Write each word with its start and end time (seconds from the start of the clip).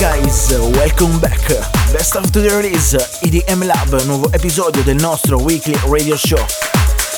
Guys, 0.00 0.48
welcome 0.76 1.18
back. 1.18 1.46
Best 1.92 2.16
of 2.16 2.30
the 2.30 2.40
release, 2.40 2.96
EDM 3.20 3.66
Lab, 3.66 4.02
nuovo 4.06 4.32
episodio 4.32 4.82
del 4.82 4.96
nostro 4.96 5.38
weekly 5.38 5.78
radio 5.86 6.16
show. 6.16 6.42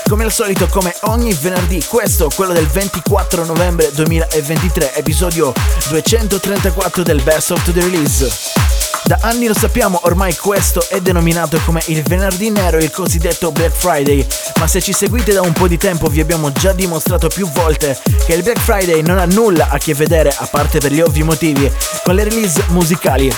Come 0.08 0.24
al 0.24 0.32
solito, 0.32 0.66
come 0.66 0.92
ogni 1.02 1.32
venerdì, 1.32 1.80
questo, 1.84 2.28
quello 2.34 2.52
del 2.52 2.66
24 2.66 3.44
novembre 3.44 3.92
2023, 3.92 4.96
episodio 4.96 5.52
234 5.90 7.04
del 7.04 7.22
Best 7.22 7.52
of 7.52 7.62
the 7.70 7.80
Release. 7.80 8.81
Da 9.04 9.18
anni 9.22 9.46
lo 9.46 9.54
sappiamo, 9.54 10.00
ormai 10.04 10.36
questo 10.36 10.84
è 10.88 11.00
denominato 11.00 11.58
come 11.64 11.82
il 11.86 12.02
venerdì 12.02 12.50
nero, 12.50 12.78
il 12.78 12.90
cosiddetto 12.90 13.50
Black 13.50 13.74
Friday, 13.74 14.24
ma 14.58 14.66
se 14.68 14.80
ci 14.80 14.92
seguite 14.92 15.32
da 15.32 15.42
un 15.42 15.52
po' 15.52 15.66
di 15.66 15.76
tempo 15.76 16.06
vi 16.06 16.20
abbiamo 16.20 16.52
già 16.52 16.72
dimostrato 16.72 17.28
più 17.28 17.50
volte 17.50 17.98
che 18.24 18.34
il 18.34 18.42
Black 18.42 18.60
Friday 18.60 19.02
non 19.02 19.18
ha 19.18 19.24
nulla 19.24 19.68
a 19.70 19.78
che 19.78 19.94
vedere, 19.94 20.32
a 20.36 20.46
parte 20.46 20.78
per 20.78 20.92
gli 20.92 21.00
ovvi 21.00 21.24
motivi, 21.24 21.70
con 22.04 22.14
le 22.14 22.24
release 22.24 22.62
musicali. 22.68 23.30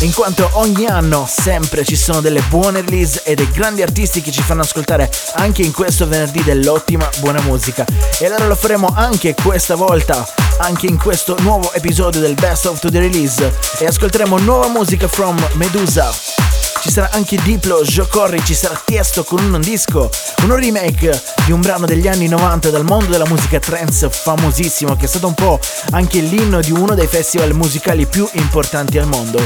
In 0.00 0.12
quanto 0.12 0.50
ogni 0.54 0.86
anno 0.86 1.26
sempre 1.28 1.84
ci 1.84 1.96
sono 1.96 2.20
delle 2.20 2.42
buone 2.48 2.82
release 2.82 3.22
e 3.24 3.34
dei 3.34 3.50
grandi 3.50 3.80
artisti 3.80 4.20
che 4.20 4.30
ci 4.30 4.42
fanno 4.42 4.62
ascoltare 4.62 5.10
anche 5.34 5.62
in 5.62 5.72
questo 5.72 6.06
venerdì 6.06 6.42
dell'ottima 6.42 7.08
buona 7.20 7.40
musica. 7.40 7.86
E 8.18 8.26
allora 8.26 8.46
lo 8.46 8.56
faremo 8.56 8.92
anche 8.94 9.34
questa 9.34 9.76
volta, 9.76 10.26
anche 10.58 10.86
in 10.86 10.98
questo 10.98 11.36
nuovo 11.40 11.72
episodio 11.72 12.20
del 12.20 12.34
Best 12.34 12.66
of 12.66 12.80
the 12.80 12.98
Release. 12.98 13.52
E 13.78 13.86
ascolteremo 13.86 14.38
nuova 14.38 14.68
musica 14.68 15.08
from 15.08 15.36
Medusa. 15.54 16.63
Ci 16.84 16.90
sarà 16.90 17.08
anche 17.12 17.38
Diplo, 17.42 17.80
Joe 17.80 18.06
Corri, 18.06 18.44
ci 18.44 18.52
sarà 18.52 18.78
Tiesto 18.84 19.24
con 19.24 19.42
un 19.42 19.58
disco, 19.62 20.10
un 20.42 20.54
remake 20.54 21.18
di 21.46 21.52
un 21.52 21.62
brano 21.62 21.86
degli 21.86 22.06
anni 22.06 22.28
90 22.28 22.68
dal 22.68 22.84
mondo 22.84 23.10
della 23.10 23.24
musica 23.26 23.58
trance 23.58 24.10
famosissimo 24.10 24.94
che 24.94 25.06
è 25.06 25.08
stato 25.08 25.26
un 25.26 25.32
po' 25.32 25.58
anche 25.92 26.20
l'inno 26.20 26.60
di 26.60 26.72
uno 26.72 26.94
dei 26.94 27.06
festival 27.06 27.54
musicali 27.54 28.04
più 28.04 28.28
importanti 28.32 28.98
al 28.98 29.06
mondo. 29.06 29.42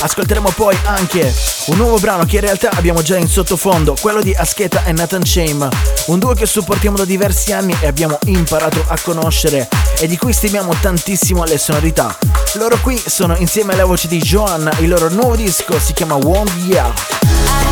Ascolteremo 0.00 0.50
poi 0.50 0.76
anche 0.84 1.34
un 1.66 1.76
nuovo 1.76 1.98
brano 1.98 2.24
che 2.24 2.36
in 2.36 2.42
realtà 2.42 2.70
abbiamo 2.70 3.02
già 3.02 3.16
in 3.16 3.26
sottofondo, 3.26 3.96
quello 4.00 4.22
di 4.22 4.32
Asketa 4.32 4.84
e 4.84 4.92
Nathan 4.92 5.24
Shame, 5.24 5.68
un 6.06 6.18
duo 6.18 6.34
che 6.34 6.46
supportiamo 6.46 6.96
da 6.96 7.04
diversi 7.04 7.52
anni 7.52 7.76
e 7.80 7.86
abbiamo 7.86 8.18
imparato 8.26 8.84
a 8.86 8.96
conoscere 9.02 9.68
e 9.98 10.06
di 10.06 10.16
cui 10.16 10.32
stimiamo 10.32 10.74
tantissimo 10.80 11.44
le 11.44 11.58
sonorità. 11.58 12.16
Loro 12.54 12.78
qui 12.80 13.00
sono 13.04 13.36
insieme 13.36 13.72
alla 13.74 13.84
voce 13.84 14.08
di 14.08 14.18
Joanna, 14.18 14.72
il 14.78 14.88
loro 14.88 15.08
nuovo 15.08 15.34
disco 15.34 15.78
si 15.78 15.92
chiama 15.92 16.14
Wong 16.14 16.48
Yeah. 16.68 17.67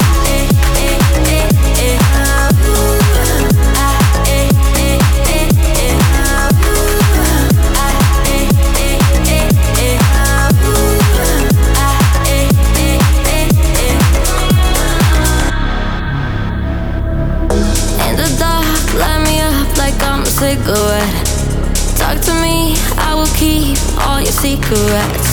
Your 24.26 24.32
secrets. 24.32 25.28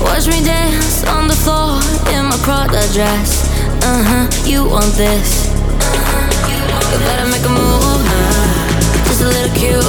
Watch 0.00 0.26
me 0.26 0.42
dance 0.42 1.04
on 1.04 1.28
the 1.28 1.34
floor 1.34 1.76
in 2.16 2.24
my 2.24 2.38
Prada 2.40 2.80
dress. 2.94 3.44
Uh 3.84 4.02
huh, 4.08 4.48
you 4.48 4.64
want 4.64 4.94
this? 4.96 5.52
You 6.90 6.98
better 7.04 7.28
make 7.28 7.44
a 7.44 7.52
move, 7.52 8.00
just 9.04 9.20
a 9.20 9.28
little 9.28 9.52
cue. 9.54 9.84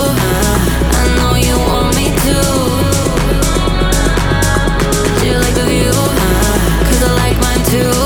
I 1.00 1.04
know 1.16 1.36
you 1.40 1.56
want 1.72 1.96
me 1.96 2.12
to. 2.26 2.36
Do 5.20 5.26
you 5.26 5.38
like 5.40 5.56
the 5.56 5.64
view? 5.64 5.96
Cause 6.88 7.02
I 7.02 7.12
like 7.24 7.38
mine 7.40 7.64
too. 7.72 8.03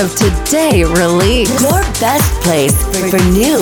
Of 0.00 0.14
Today 0.14 0.82
release. 0.82 1.50
Your 1.60 1.82
best 2.00 2.32
place 2.42 2.74
for, 2.84 3.18
for 3.18 3.24
new 3.32 3.59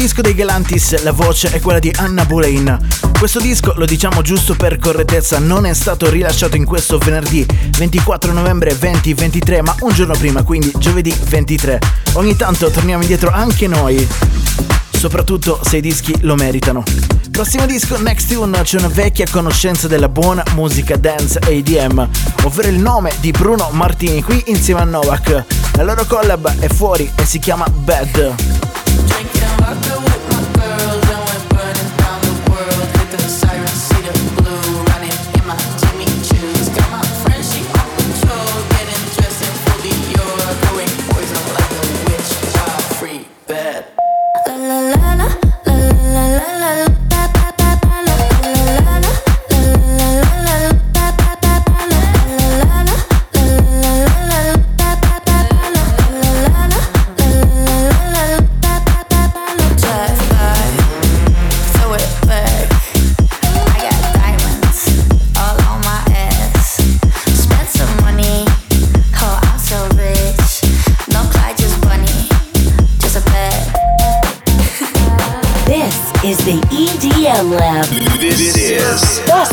disco 0.00 0.22
dei 0.22 0.34
Galantis, 0.34 1.02
la 1.02 1.12
voce 1.12 1.50
è 1.50 1.60
quella 1.60 1.78
di 1.78 1.92
Anna 1.94 2.24
Boleyn. 2.24 2.78
Questo 3.18 3.38
disco, 3.38 3.74
lo 3.76 3.84
diciamo 3.84 4.22
giusto 4.22 4.54
per 4.54 4.78
correttezza, 4.78 5.38
non 5.38 5.66
è 5.66 5.74
stato 5.74 6.08
rilasciato 6.08 6.56
in 6.56 6.64
questo 6.64 6.96
venerdì 6.96 7.46
24 7.76 8.32
novembre 8.32 8.74
2023, 8.78 9.60
ma 9.60 9.74
un 9.80 9.92
giorno 9.92 10.14
prima, 10.16 10.42
quindi 10.42 10.72
giovedì 10.78 11.14
23. 11.24 11.78
Ogni 12.14 12.34
tanto 12.34 12.70
torniamo 12.70 13.02
indietro 13.02 13.30
anche 13.30 13.66
noi, 13.66 14.08
soprattutto 14.90 15.60
se 15.62 15.76
i 15.76 15.80
dischi 15.82 16.14
lo 16.22 16.34
meritano. 16.34 16.82
Prossimo 17.30 17.66
disco, 17.66 18.00
Next 18.00 18.32
Tune, 18.32 18.62
c'è 18.62 18.78
una 18.78 18.88
vecchia 18.88 19.26
conoscenza 19.30 19.86
della 19.86 20.08
buona 20.08 20.42
musica 20.54 20.96
dance 20.96 21.38
ADM, 21.40 22.08
ovvero 22.44 22.68
il 22.68 22.78
nome 22.78 23.12
di 23.20 23.32
Bruno 23.32 23.68
Martini 23.72 24.22
qui 24.22 24.44
insieme 24.46 24.80
a 24.80 24.84
Novak. 24.84 25.44
La 25.74 25.82
loro 25.82 26.06
collab 26.06 26.58
è 26.58 26.68
fuori 26.68 27.10
e 27.16 27.26
si 27.26 27.38
chiama 27.38 27.66
Bad. 27.68 28.69
I 29.70 29.74
feel 29.82 30.19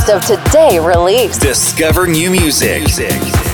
of 0.09 0.25
today 0.25 0.79
release. 0.79 1.37
Discover 1.37 2.07
New 2.07 2.29
Music. 2.29 2.83
Put 2.87 3.46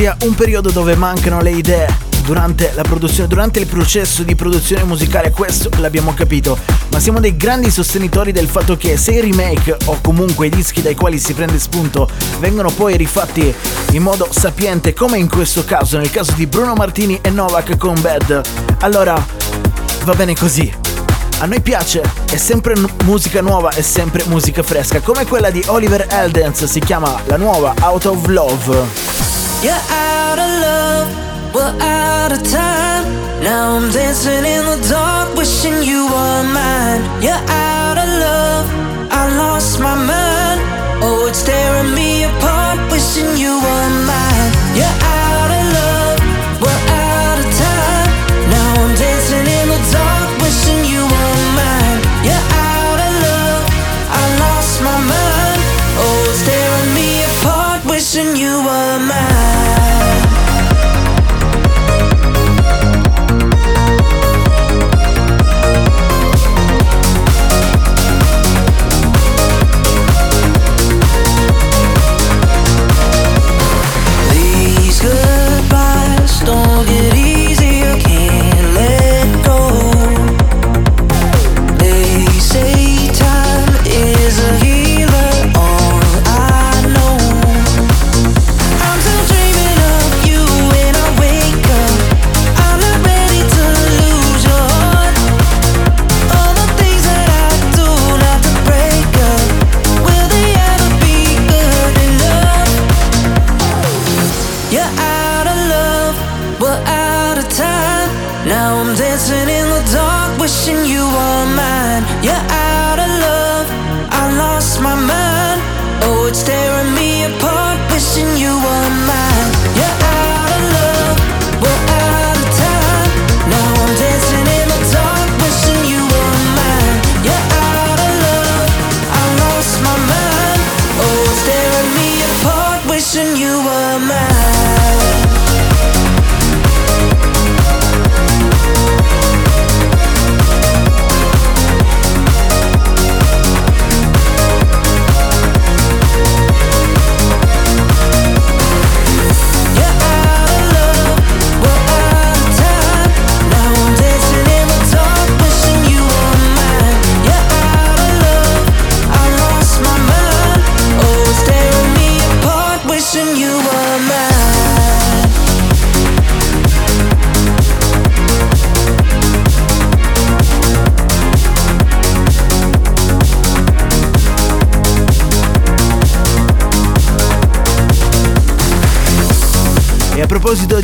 sia 0.00 0.16
un 0.22 0.34
periodo 0.34 0.70
dove 0.70 0.96
mancano 0.96 1.42
le 1.42 1.50
idee 1.50 1.86
durante 2.22 2.72
la 2.74 2.80
produzione, 2.80 3.28
durante 3.28 3.58
il 3.58 3.66
processo 3.66 4.22
di 4.22 4.34
produzione 4.34 4.82
musicale, 4.84 5.30
questo 5.30 5.68
l'abbiamo 5.76 6.14
capito, 6.14 6.56
ma 6.90 6.98
siamo 6.98 7.20
dei 7.20 7.36
grandi 7.36 7.70
sostenitori 7.70 8.32
del 8.32 8.48
fatto 8.48 8.78
che 8.78 8.96
se 8.96 9.10
i 9.10 9.20
remake 9.20 9.76
o 9.84 9.98
comunque 10.00 10.46
i 10.46 10.48
dischi 10.48 10.80
dai 10.80 10.94
quali 10.94 11.18
si 11.18 11.34
prende 11.34 11.58
spunto 11.58 12.08
vengono 12.38 12.70
poi 12.70 12.96
rifatti 12.96 13.54
in 13.90 14.00
modo 14.00 14.26
sapiente, 14.30 14.94
come 14.94 15.18
in 15.18 15.28
questo 15.28 15.66
caso, 15.66 15.98
nel 15.98 16.10
caso 16.10 16.32
di 16.32 16.46
Bruno 16.46 16.72
Martini 16.72 17.18
e 17.20 17.28
Novak 17.28 17.76
con 17.76 18.00
Bad, 18.00 18.40
allora 18.78 19.22
va 20.04 20.14
bene 20.14 20.34
così. 20.34 20.72
A 21.40 21.44
noi 21.44 21.60
piace, 21.60 22.00
è 22.24 22.38
sempre 22.38 22.74
n- 22.74 22.88
musica 23.04 23.42
nuova, 23.42 23.68
è 23.68 23.82
sempre 23.82 24.24
musica 24.28 24.62
fresca, 24.62 25.00
come 25.00 25.26
quella 25.26 25.50
di 25.50 25.62
Oliver 25.66 26.06
Eldens, 26.08 26.64
si 26.64 26.80
chiama 26.80 27.20
la 27.26 27.36
nuova 27.36 27.74
Out 27.82 28.06
of 28.06 28.26
Love. 28.28 29.39
You're 29.62 29.74
out 29.74 30.38
of 30.38 30.50
love, 30.66 31.54
we're 31.54 31.76
out 31.82 32.32
of 32.32 32.42
time. 32.50 33.04
Now 33.44 33.76
I'm 33.76 33.90
dancing 33.92 34.42
in 34.46 34.64
the 34.64 34.88
dark, 34.88 35.36
wishing 35.36 35.82
you 35.82 36.06
were 36.06 36.42
mine. 36.44 37.02
You're 37.20 37.34
out 37.34 37.98
of 37.98 38.08
love, 38.08 38.66
I 39.12 39.36
lost 39.36 39.78
my 39.78 39.94
mind. 39.94 40.60
Oh, 41.04 41.26
it's 41.28 41.42
tearing 41.42 41.94
me 41.94 42.24
apart, 42.24 42.90
wishing 42.90 43.36
you 43.36 43.60
were 43.60 43.90
mine. 44.06 44.29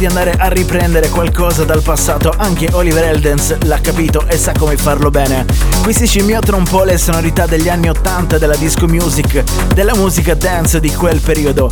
Andare 0.06 0.32
a 0.32 0.48
riprendere 0.48 1.08
qualcosa 1.08 1.64
dal 1.64 1.82
passato, 1.82 2.32
anche 2.36 2.68
Oliver 2.72 3.04
Eldens 3.04 3.56
l'ha 3.64 3.78
capito 3.80 4.26
e 4.26 4.38
sa 4.38 4.52
come 4.52 4.76
farlo 4.76 5.10
bene. 5.10 5.44
Qui 5.82 5.92
si 5.92 6.06
scimmiottano 6.06 6.56
un 6.56 6.64
po' 6.64 6.84
le 6.84 6.98
sonorità 6.98 7.46
degli 7.46 7.68
anni 7.68 7.88
80 7.88 8.38
della 8.38 8.56
disco 8.56 8.86
music, 8.86 9.42
della 9.74 9.94
musica 9.94 10.34
dance 10.34 10.80
di 10.80 10.92
quel 10.92 11.20
periodo. 11.20 11.70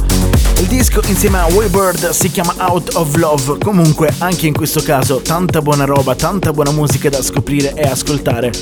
Il 0.59 0.67
disco 0.67 1.01
insieme 1.07 1.39
a 1.39 1.47
Waybird 1.47 2.11
si 2.11 2.31
chiama 2.31 2.55
Out 2.59 2.95
of 2.95 3.15
Love, 3.17 3.59
comunque 3.59 4.13
anche 4.19 4.47
in 4.47 4.55
questo 4.55 4.83
caso 4.83 5.21
tanta 5.21 5.61
buona 5.61 5.85
roba, 5.85 6.15
tanta 6.15 6.53
buona 6.53 6.71
musica 6.71 7.09
da 7.09 7.23
scoprire 7.23 7.75
e 7.75 7.83
ascoltare. 7.83 8.53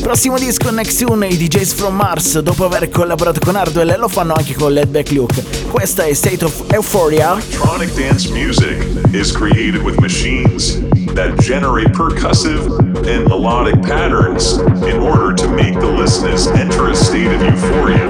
Prossimo 0.00 0.38
disco 0.38 0.70
Next 0.70 1.04
Tune, 1.04 1.26
i 1.26 1.36
DJs 1.36 1.72
from 1.74 1.94
Mars, 1.94 2.38
dopo 2.38 2.64
aver 2.64 2.88
collaborato 2.88 3.40
con 3.40 3.56
Hardwell 3.56 3.98
lo 3.98 4.08
fanno 4.08 4.34
anche 4.34 4.54
con 4.54 4.72
Led 4.72 4.88
Back 4.88 5.10
Luke. 5.10 5.63
Questa 5.74 6.04
è 6.04 6.12
State 6.12 6.44
of 6.44 6.70
Euphoria. 6.72 7.32
Electronic 7.32 7.92
dance 7.96 8.30
music 8.30 8.78
is 9.12 9.32
created 9.32 9.82
with 9.82 10.00
machines 10.00 10.80
that 11.14 11.36
generate 11.40 11.88
percussive 11.88 12.78
and 13.04 13.26
melodic 13.26 13.82
patterns 13.82 14.58
in 14.86 15.00
order 15.00 15.34
to 15.34 15.48
make 15.48 15.74
the 15.74 15.90
listeners 15.90 16.46
enter 16.46 16.90
a 16.90 16.94
state 16.94 17.26
of 17.26 17.42
euphoria. 17.42 18.06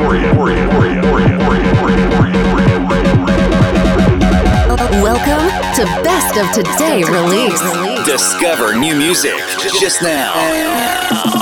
Welcome 5.01 5.49
to 5.77 5.85
Best 6.05 6.37
of 6.37 6.53
Today 6.53 7.03
release. 7.03 7.59
Discover 8.05 8.79
new 8.79 8.95
music 8.95 9.41
just 9.81 10.03
now. 10.03 11.34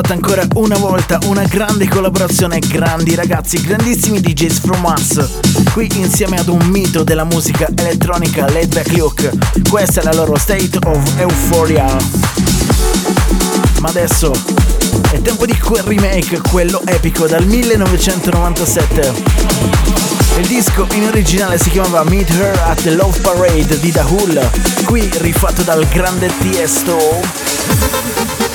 Fatta 0.00 0.14
ancora 0.14 0.46
una 0.54 0.78
volta, 0.78 1.18
una 1.24 1.42
grande 1.42 1.86
collaborazione, 1.86 2.58
grandi 2.58 3.14
ragazzi, 3.14 3.60
grandissimi 3.60 4.18
DJs 4.18 4.60
from 4.60 4.80
Mars. 4.80 5.28
Qui 5.74 5.90
insieme 5.96 6.38
ad 6.38 6.48
un 6.48 6.64
mito 6.68 7.04
della 7.04 7.24
musica 7.24 7.68
elettronica, 7.76 8.50
Laid 8.50 8.72
Back 8.72 8.96
Luke. 8.96 9.30
Questa 9.68 10.00
è 10.00 10.04
la 10.04 10.14
loro 10.14 10.38
State 10.38 10.78
of 10.86 11.18
Euphoria. 11.18 11.84
Ma 13.80 13.88
adesso 13.90 14.32
è 15.10 15.20
tempo 15.20 15.44
di 15.44 15.58
quel 15.58 15.82
remake, 15.82 16.40
quello 16.48 16.80
epico 16.86 17.26
dal 17.26 17.44
1997. 17.44 19.12
Il 20.38 20.46
disco 20.46 20.86
in 20.92 21.08
originale 21.08 21.58
si 21.58 21.68
chiamava 21.68 22.04
Meet 22.04 22.30
Her 22.30 22.58
at 22.68 22.80
the 22.80 22.94
Love 22.94 23.20
Parade 23.20 23.78
di 23.78 23.90
Dahul, 23.90 24.48
qui 24.84 25.10
rifatto 25.18 25.60
dal 25.60 25.86
grande 25.88 26.30
Tiesto. 26.38 28.49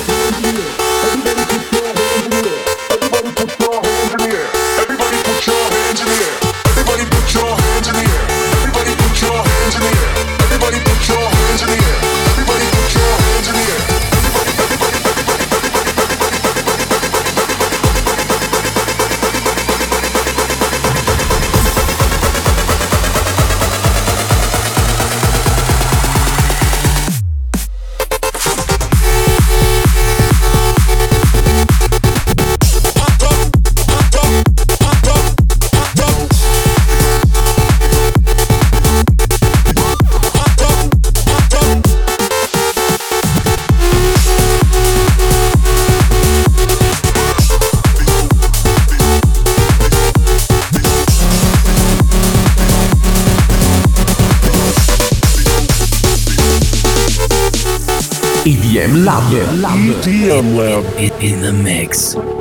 EDM 59.26 59.62
Lab. 59.64 59.78
EDM 60.06 60.56
Lab 60.56 60.86
in 61.20 61.42
the 61.42 61.52
mix. 61.52 62.35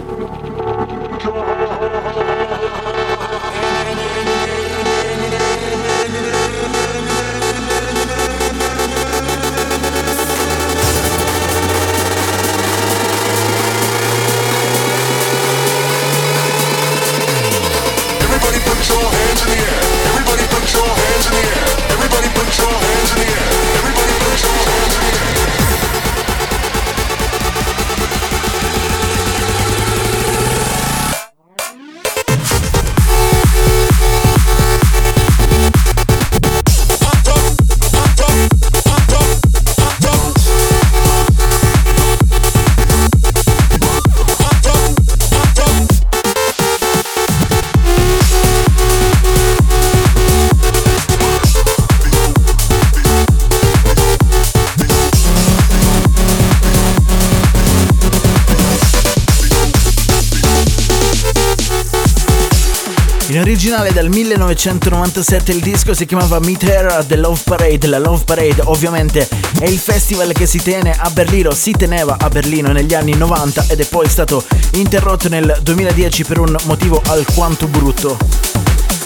1997 64.55 65.51
il 65.51 65.61
disco 65.61 65.95
si 65.95 66.07
chiamava 66.07 66.39
Meet 66.39 66.63
Her 66.63 67.05
The 67.07 67.17
Love 67.17 67.41
Parade. 67.45 67.89
La 67.89 67.99
Love 67.99 68.23
Parade 68.25 68.63
ovviamente 68.67 69.29
è 69.59 69.65
il 69.65 69.79
festival 69.79 70.33
che 70.33 70.47
si 70.47 70.63
tiene 70.63 70.95
a 70.97 71.11
Berlino, 71.11 71.53
si 71.53 71.73
teneva 71.73 72.17
a 72.21 72.29
Berlino 72.29 72.71
negli 72.71 72.95
anni 72.95 73.17
90 73.17 73.67
ed 73.69 73.81
è 73.81 73.85
poi 73.85 74.09
stato 74.09 74.45
interrotto 74.75 75.29
nel 75.29 75.59
2010 75.61 76.25
per 76.25 76.39
un 76.39 76.57
motivo 76.65 77.03
alquanto 77.07 77.67
brutto. 77.67 78.17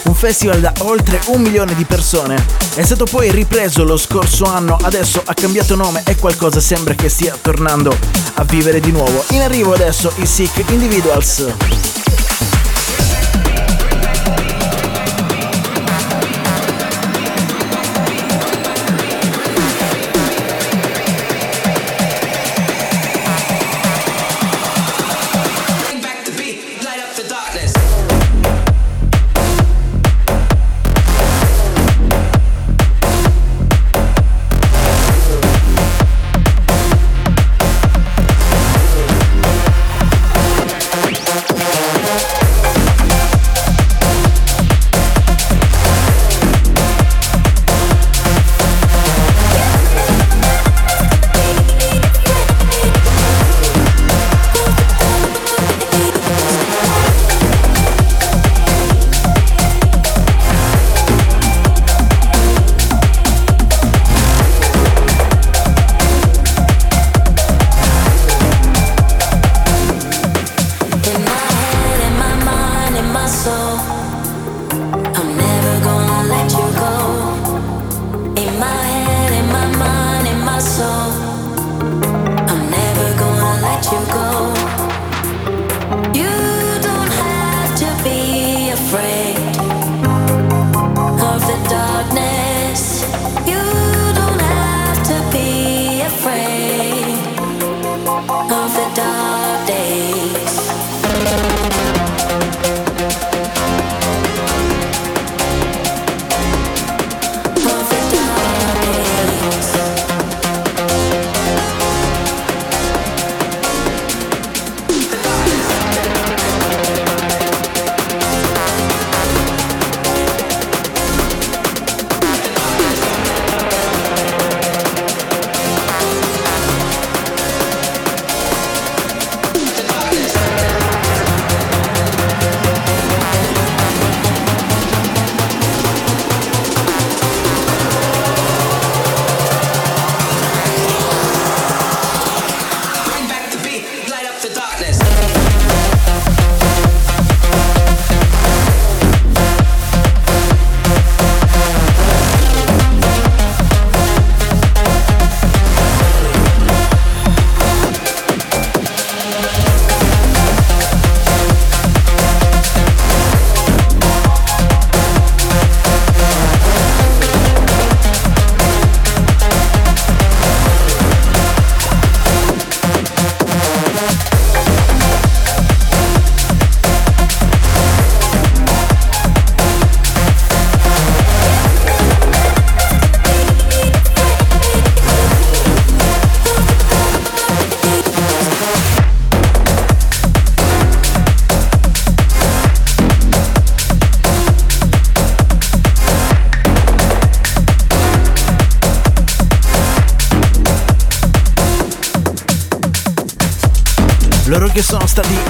Un 0.05 0.15
festival 0.15 0.61
da 0.61 0.73
oltre 0.81 1.19
un 1.27 1.41
milione 1.41 1.75
di 1.75 1.85
persone. 1.85 2.45
È 2.75 2.83
stato 2.83 3.05
poi 3.05 3.31
ripreso 3.31 3.85
lo 3.85 3.97
scorso 3.97 4.45
anno, 4.45 4.77
adesso 4.83 5.23
ha 5.25 5.35
cambiato 5.35 5.77
nome 5.77 6.03
e 6.05 6.17
qualcosa 6.17 6.61
sembra 6.61 6.95
che 6.95 7.09
stia 7.09 7.37
tornando 7.41 7.97
a 8.35 8.45
vivere 8.45 8.81
di 8.81 8.93
nuovo. 8.93 9.25
In 9.31 9.41
arrivo 9.41 9.73
adesso 9.73 10.13
i 10.17 10.27
Sick 10.27 10.63
Individuals. 10.71 11.88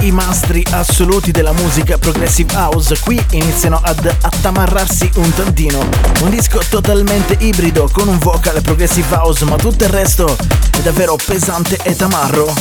I 0.01 0.11
mastri 0.11 0.65
assoluti 0.71 1.31
della 1.31 1.51
musica 1.53 1.97
progressive 1.97 2.53
house, 2.53 2.97
qui 2.99 3.23
iniziano 3.31 3.79
ad 3.83 4.05
attamarrarsi 4.21 5.09
un 5.15 5.33
tantino. 5.33 5.79
Un 6.21 6.29
disco 6.29 6.61
totalmente 6.69 7.35
ibrido 7.39 7.89
con 7.91 8.07
un 8.07 8.17
vocal 8.17 8.61
progressive 8.61 9.07
house, 9.15 9.43
ma 9.45 9.55
tutto 9.55 9.83
il 9.83 9.89
resto 9.89 10.35
è 10.71 10.79
davvero 10.79 11.17
pesante 11.23 11.77
e 11.83 11.95
tamarro. 11.95 12.53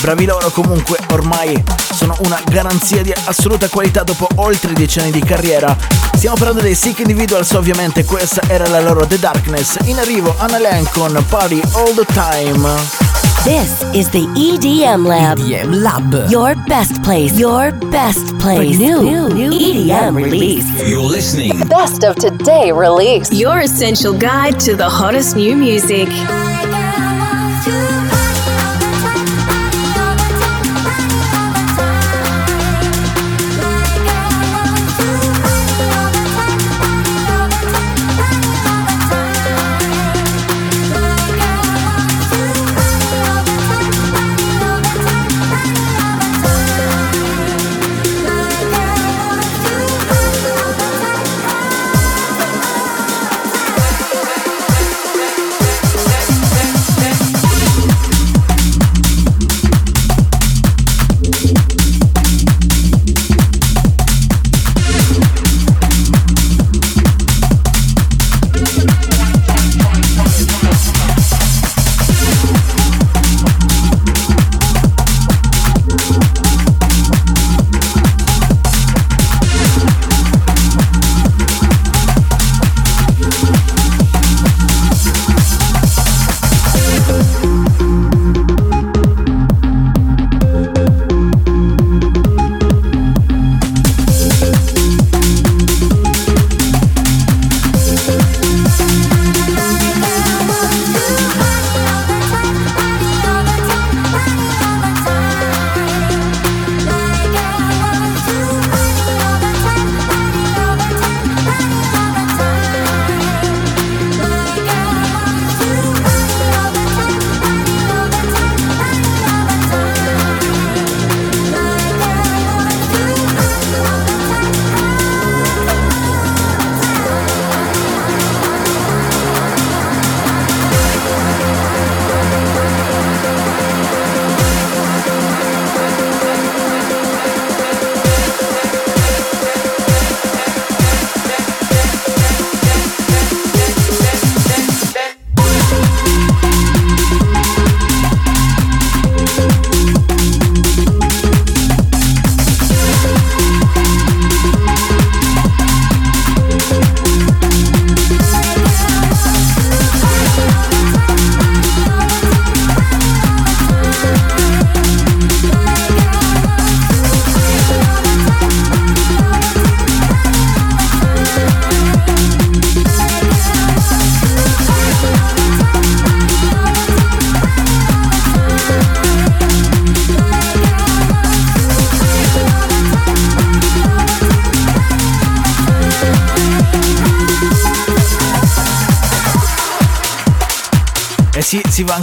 Bravi 0.00 0.24
loro 0.24 0.50
comunque, 0.50 0.98
ormai 1.10 1.62
sono 1.92 2.16
una 2.20 2.40
garanzia 2.46 3.02
di 3.02 3.12
assoluta 3.24 3.68
qualità 3.68 4.02
dopo 4.02 4.26
oltre 4.36 4.72
dieci 4.72 4.98
anni 5.00 5.10
di 5.10 5.22
carriera. 5.22 5.76
Stiamo 6.14 6.36
parlando 6.36 6.62
dei 6.62 6.74
Sick 6.74 7.00
Individuals, 7.00 7.50
ovviamente 7.52 8.04
questa 8.04 8.42
era 8.46 8.66
la 8.68 8.80
loro 8.80 9.06
The 9.06 9.18
Darkness. 9.18 9.76
In 9.84 9.98
arrivo 9.98 10.34
Anna 10.38 10.58
Len 10.58 10.88
con 10.90 11.22
Party 11.28 11.60
All 11.72 11.94
The 11.94 12.06
Time. 12.12 12.99
This 13.44 13.82
is 13.94 14.10
the 14.10 14.26
EDM 14.36 15.06
Lab. 15.06 15.38
EDM 15.38 15.82
Lab. 15.82 16.30
Your 16.30 16.54
best 16.66 17.02
place. 17.02 17.38
Your 17.38 17.72
best 17.72 18.38
place. 18.38 18.76
For 18.76 18.82
new, 18.82 19.30
new 19.30 19.50
EDM 19.50 20.14
release. 20.14 20.68
You're 20.86 21.00
listening. 21.00 21.58
Best 21.66 22.04
of 22.04 22.16
today 22.16 22.70
release. 22.70 23.32
Your 23.32 23.60
essential 23.60 24.12
guide 24.12 24.60
to 24.60 24.76
the 24.76 24.90
hottest 24.90 25.36
new 25.36 25.56
music. 25.56 26.08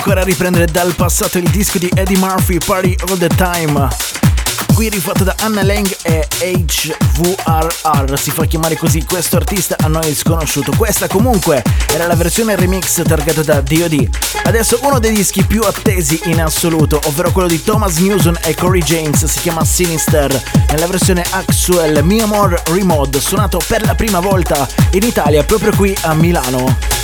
Ancora 0.08 0.22
a 0.22 0.32
riprendere 0.32 0.67
dal 0.67 0.96
passato 0.96 1.38
il 1.38 1.50
disco 1.50 1.80
di 1.80 1.91
Eddie 1.93 2.17
Murphy, 2.17 2.60
Party 2.60 2.96
All 3.10 3.17
The 3.17 3.28
Time. 3.28 3.89
Qui 4.74 4.88
rifatto 4.88 5.26
da 5.26 5.36
Anna 5.39 5.63
Lang 5.63 5.86
e 6.02 6.26
HVRR, 6.39 8.17
si 8.17 8.32
fa 8.32 8.46
chiamare 8.46 8.78
così 8.78 9.04
questo 9.04 9.36
artista 9.36 9.76
a 9.78 9.88
noi 9.88 10.15
sconosciuto. 10.15 10.72
Questa 10.78 11.10
comunque 11.10 11.62
era 11.91 12.08
la 12.08 12.15
versione 12.15 12.56
remix 12.56 13.02
targata 13.04 13.43
da 13.43 13.60
DOD. 13.60 14.08
Adesso 14.43 14.80
uno 14.84 15.00
dei 15.00 15.13
dischi 15.13 15.43
più 15.43 15.63
attesi 15.63 16.22
in 16.26 16.41
assoluto, 16.41 17.02
ovvero 17.04 17.34
quello 17.34 17.50
di 17.50 17.62
Thomas 17.62 17.98
Newson 17.98 18.38
e 18.43 18.56
Corey 18.56 18.84
James, 18.84 19.26
si 19.26 19.39
chiama 19.41 19.65
Sinister, 19.65 20.41
nella 20.70 20.88
versione 20.88 21.26
Axwell 21.32 22.02
Mi 22.02 22.22
Amor 22.22 22.62
Remod, 22.67 23.17
suonato 23.17 23.60
per 23.67 23.84
la 23.84 23.96
prima 23.96 24.22
volta 24.22 24.65
in 24.91 25.04
Italia 25.04 25.43
proprio 25.43 25.76
qui 25.76 25.93
a 26.04 26.13
Milano. 26.13 26.97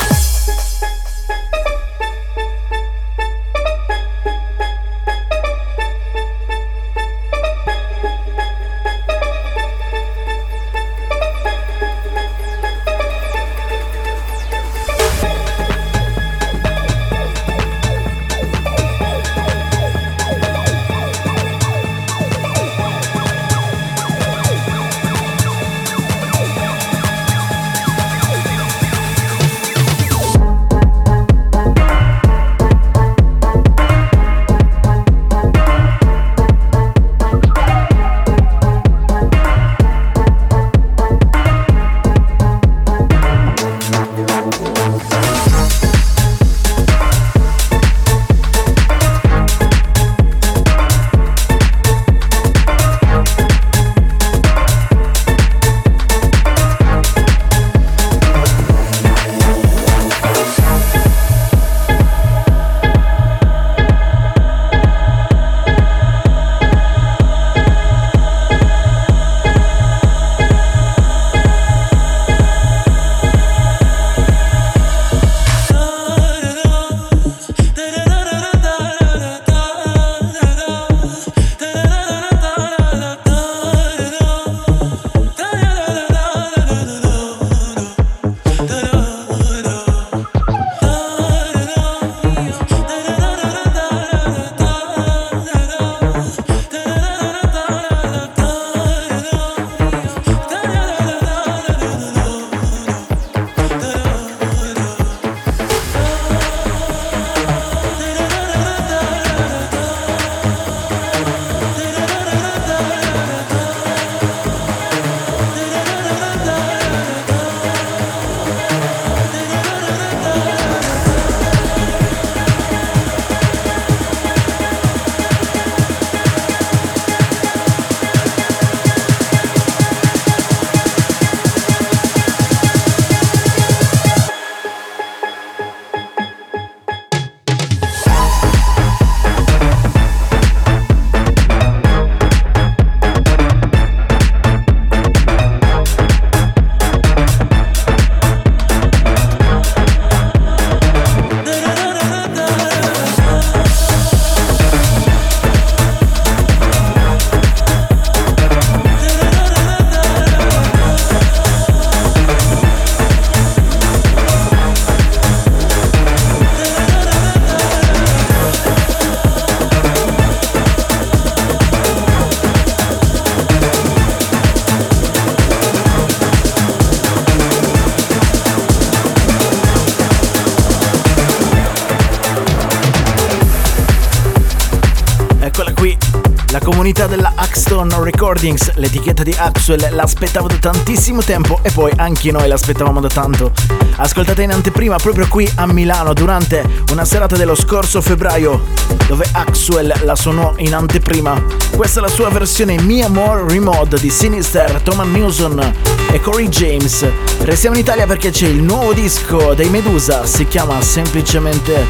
Recordings, 188.34 188.74
l'etichetta 188.78 189.22
di 189.22 189.32
Axwell, 189.38 189.94
l'aspettavo 189.94 190.48
da 190.48 190.56
tantissimo 190.56 191.22
tempo 191.22 191.60
e 191.62 191.70
poi 191.70 191.92
anche 191.98 192.32
noi 192.32 192.48
l'aspettavamo 192.48 193.00
da 193.00 193.08
tanto. 193.08 193.52
Ascoltate 193.98 194.42
in 194.42 194.52
anteprima 194.52 194.96
proprio 194.96 195.28
qui 195.28 195.48
a 195.58 195.68
Milano 195.68 196.14
durante 196.14 196.68
una 196.90 197.06
serata 197.06 197.36
dello 197.36 197.54
scorso 197.54 198.02
febbraio 198.02 198.66
dove 199.08 199.30
Axwell 199.34 200.04
la 200.04 200.16
suonò 200.16 200.56
in 200.58 200.74
anteprima. 200.74 201.40
Questa 201.76 202.00
è 202.00 202.02
la 202.02 202.10
sua 202.10 202.30
versione 202.30 202.82
Mia 202.82 203.08
More 203.08 203.44
Remod 203.48 204.00
di 204.00 204.10
Sinister, 204.10 204.82
Thomas 204.82 205.08
Newson 205.10 205.74
e 206.12 206.20
Corey 206.20 206.50
James. 206.50 207.06
Restiamo 207.42 207.76
in 207.76 207.82
Italia 207.84 208.08
perché 208.08 208.32
c'è 208.32 208.48
il 208.48 208.64
nuovo 208.64 208.94
disco 208.94 209.54
dei 209.54 209.70
Medusa, 209.70 210.26
si 210.26 210.48
chiama 210.48 210.82
semplicemente 210.82 211.86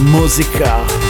Musica. 0.00 1.09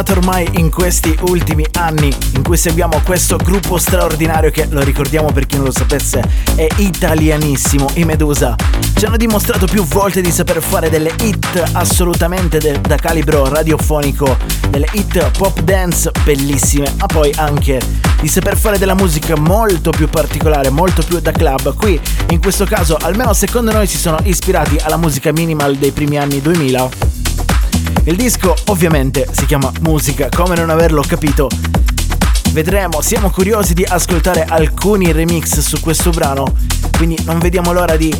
Imparato 0.00 0.12
ormai 0.12 0.48
in 0.58 0.70
questi 0.70 1.14
ultimi 1.22 1.64
anni 1.78 2.14
in 2.34 2.42
cui 2.42 2.56
seguiamo 2.56 3.02
questo 3.04 3.36
gruppo 3.36 3.76
straordinario 3.76 4.50
che, 4.50 4.66
lo 4.70 4.80
ricordiamo 4.80 5.30
per 5.30 5.46
chi 5.46 5.56
non 5.56 5.66
lo 5.66 5.70
sapesse, 5.70 6.22
è 6.54 6.66
italianissimo, 6.76 7.90
i 7.94 8.04
Medusa, 8.04 8.56
ci 8.94 9.04
hanno 9.04 9.16
dimostrato 9.16 9.66
più 9.66 9.84
volte 9.84 10.22
di 10.22 10.30
saper 10.30 10.62
fare 10.62 10.88
delle 10.88 11.12
hit 11.20 11.70
assolutamente 11.72 12.58
de- 12.58 12.80
da 12.80 12.96
calibro 12.96 13.46
radiofonico, 13.48 14.36
delle 14.70 14.86
hit 14.92 15.30
pop 15.36 15.60
dance 15.60 16.10
bellissime, 16.24 16.90
ma 16.98 17.06
poi 17.06 17.32
anche 17.36 17.80
di 18.20 18.28
saper 18.28 18.56
fare 18.56 18.78
della 18.78 18.94
musica 18.94 19.36
molto 19.36 19.90
più 19.90 20.08
particolare, 20.08 20.70
molto 20.70 21.02
più 21.02 21.20
da 21.20 21.32
club. 21.32 21.74
Qui, 21.74 22.00
in 22.30 22.40
questo 22.40 22.64
caso, 22.64 22.96
almeno 22.96 23.34
secondo 23.34 23.70
noi 23.72 23.86
si 23.86 23.98
sono 23.98 24.18
ispirati 24.22 24.76
alla 24.80 24.96
musica 24.96 25.32
minimal 25.32 25.76
dei 25.76 25.90
primi 25.90 26.16
anni 26.16 26.40
2000 26.40 27.09
il 28.04 28.16
disco 28.16 28.54
ovviamente 28.66 29.26
si 29.30 29.46
chiama 29.46 29.70
Musica, 29.80 30.28
come 30.34 30.56
non 30.56 30.70
averlo 30.70 31.02
capito? 31.06 31.48
Vedremo, 32.52 33.00
siamo 33.00 33.30
curiosi 33.30 33.74
di 33.74 33.84
ascoltare 33.84 34.44
alcuni 34.44 35.12
remix 35.12 35.58
su 35.60 35.80
questo 35.80 36.10
brano, 36.10 36.54
quindi 36.96 37.16
non 37.24 37.38
vediamo 37.38 37.72
l'ora 37.72 37.96
di 37.96 38.14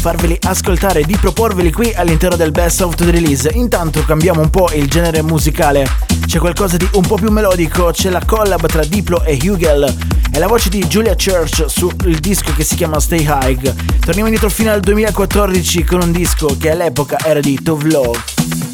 farveli 0.00 0.36
ascoltare, 0.42 1.02
di 1.04 1.16
proporveli 1.16 1.70
qui 1.70 1.92
all'interno 1.94 2.36
del 2.36 2.50
Best 2.50 2.80
of 2.80 2.94
the 2.94 3.10
Release. 3.10 3.50
Intanto 3.54 4.04
cambiamo 4.04 4.40
un 4.40 4.50
po' 4.50 4.70
il 4.72 4.88
genere 4.88 5.22
musicale, 5.22 5.86
c'è 6.26 6.38
qualcosa 6.38 6.76
di 6.76 6.88
un 6.92 7.06
po' 7.06 7.16
più 7.16 7.30
melodico, 7.30 7.90
c'è 7.92 8.10
la 8.10 8.22
collab 8.24 8.66
tra 8.66 8.84
Diplo 8.84 9.22
e 9.22 9.38
Hugel 9.40 9.96
e 10.32 10.38
la 10.38 10.46
voce 10.46 10.68
di 10.68 10.84
Julia 10.86 11.14
Church 11.14 11.66
sul 11.68 11.94
disco 12.20 12.52
che 12.54 12.64
si 12.64 12.74
chiama 12.74 12.98
Stay 12.98 13.24
High. 13.24 14.00
Torniamo 14.00 14.28
indietro 14.28 14.48
fino 14.48 14.72
al 14.72 14.80
2014 14.80 15.84
con 15.84 16.02
un 16.02 16.12
disco 16.12 16.56
che 16.58 16.70
all'epoca 16.70 17.18
era 17.24 17.40
di 17.40 17.60
Tove 17.62 17.90
Love. 17.90 18.65